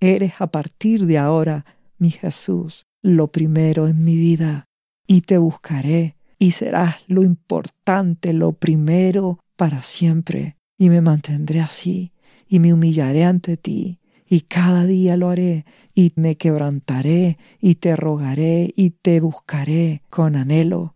Eres 0.00 0.34
a 0.40 0.48
partir 0.48 1.06
de 1.06 1.18
ahora, 1.18 1.64
mi 1.98 2.10
Jesús, 2.10 2.84
lo 3.02 3.28
primero 3.28 3.88
en 3.88 4.04
mi 4.04 4.16
vida. 4.16 4.64
Y 5.06 5.22
te 5.22 5.38
buscaré 5.38 6.16
y 6.38 6.52
serás 6.52 7.04
lo 7.08 7.22
importante, 7.22 8.32
lo 8.32 8.52
primero 8.52 9.40
para 9.56 9.82
siempre. 9.82 10.56
Y 10.76 10.88
me 10.88 11.00
mantendré 11.00 11.60
así 11.60 12.12
y 12.48 12.58
me 12.58 12.72
humillaré 12.72 13.24
ante 13.24 13.56
ti 13.56 14.00
y 14.26 14.42
cada 14.42 14.86
día 14.86 15.16
lo 15.16 15.30
haré 15.30 15.64
y 15.94 16.12
me 16.16 16.36
quebrantaré 16.36 17.38
y 17.60 17.76
te 17.76 17.94
rogaré 17.94 18.72
y 18.74 18.90
te 18.90 19.20
buscaré 19.20 20.02
con 20.10 20.34
anhelo 20.34 20.94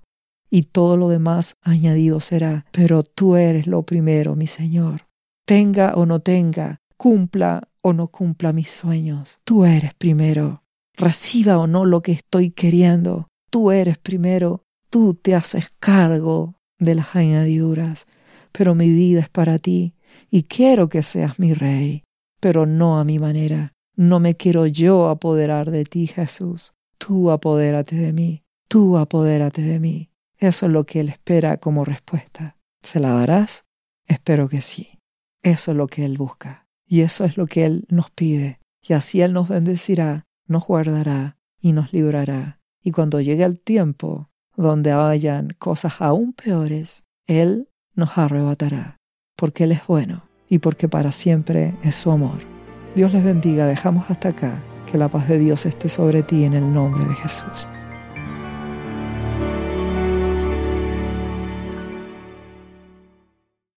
y 0.50 0.62
todo 0.62 0.96
lo 0.96 1.08
demás 1.08 1.56
añadido 1.62 2.20
será, 2.20 2.64
pero 2.72 3.02
tú 3.02 3.36
eres 3.36 3.66
lo 3.66 3.82
primero, 3.82 4.34
mi 4.34 4.46
Señor. 4.46 5.07
Tenga 5.48 5.94
o 5.94 6.04
no 6.04 6.20
tenga, 6.20 6.76
cumpla 6.98 7.68
o 7.82 7.94
no 7.94 8.08
cumpla 8.08 8.52
mis 8.52 8.68
sueños, 8.68 9.40
tú 9.44 9.64
eres 9.64 9.94
primero. 9.94 10.62
Reciba 10.94 11.56
o 11.56 11.66
no 11.66 11.86
lo 11.86 12.02
que 12.02 12.12
estoy 12.12 12.50
queriendo, 12.50 13.28
tú 13.50 13.70
eres 13.70 13.96
primero 13.96 14.62
Tú 14.90 15.12
te 15.14 15.34
haces 15.34 15.70
cargo 15.78 16.54
de 16.78 16.94
las 16.94 17.14
añadiduras, 17.14 18.06
pero 18.52 18.74
mi 18.74 18.88
vida 18.88 19.20
es 19.20 19.28
para 19.28 19.58
ti 19.58 19.94
y 20.30 20.44
quiero 20.44 20.88
que 20.88 21.02
seas 21.02 21.38
mi 21.38 21.52
rey, 21.52 22.04
pero 22.40 22.64
no 22.64 22.98
a 22.98 23.04
mi 23.04 23.18
manera. 23.18 23.74
No 23.96 24.18
me 24.18 24.36
quiero 24.36 24.66
yo 24.66 25.08
apoderar 25.08 25.70
de 25.70 25.84
ti, 25.84 26.06
Jesús. 26.06 26.72
Tú 26.96 27.30
apodérate 27.30 27.96
de 27.96 28.12
mí, 28.12 28.44
tú 28.68 28.96
apodérate 28.96 29.60
de 29.60 29.78
mí. 29.78 30.10
Eso 30.38 30.66
es 30.66 30.72
lo 30.72 30.86
que 30.86 31.00
Él 31.00 31.10
espera 31.10 31.58
como 31.58 31.84
respuesta. 31.84 32.56
¿Se 32.82 32.98
la 32.98 33.12
darás? 33.12 33.66
Espero 34.06 34.48
que 34.48 34.62
sí. 34.62 34.97
Eso 35.42 35.70
es 35.70 35.76
lo 35.76 35.86
que 35.86 36.04
Él 36.04 36.18
busca. 36.18 36.66
Y 36.86 37.02
eso 37.02 37.24
es 37.24 37.36
lo 37.36 37.46
que 37.46 37.64
Él 37.64 37.86
nos 37.88 38.10
pide. 38.10 38.60
Y 38.82 38.94
así 38.94 39.20
Él 39.20 39.32
nos 39.32 39.48
bendecirá, 39.48 40.26
nos 40.46 40.66
guardará 40.66 41.36
y 41.60 41.72
nos 41.72 41.92
librará. 41.92 42.60
Y 42.82 42.92
cuando 42.92 43.20
llegue 43.20 43.44
el 43.44 43.60
tiempo 43.60 44.30
donde 44.56 44.92
hayan 44.92 45.50
cosas 45.58 46.00
aún 46.00 46.32
peores, 46.32 47.04
Él 47.26 47.68
nos 47.94 48.16
arrebatará, 48.16 48.96
porque 49.36 49.64
Él 49.64 49.72
es 49.72 49.86
bueno 49.86 50.24
y 50.48 50.58
porque 50.58 50.88
para 50.88 51.12
siempre 51.12 51.74
es 51.82 51.94
su 51.94 52.10
amor. 52.10 52.38
Dios 52.94 53.12
les 53.12 53.22
bendiga, 53.22 53.66
dejamos 53.66 54.10
hasta 54.10 54.30
acá, 54.30 54.62
que 54.90 54.98
la 54.98 55.08
paz 55.08 55.28
de 55.28 55.38
Dios 55.38 55.66
esté 55.66 55.88
sobre 55.88 56.22
ti 56.22 56.44
en 56.44 56.54
el 56.54 56.72
nombre 56.72 57.04
de 57.04 57.14
Jesús. 57.14 57.68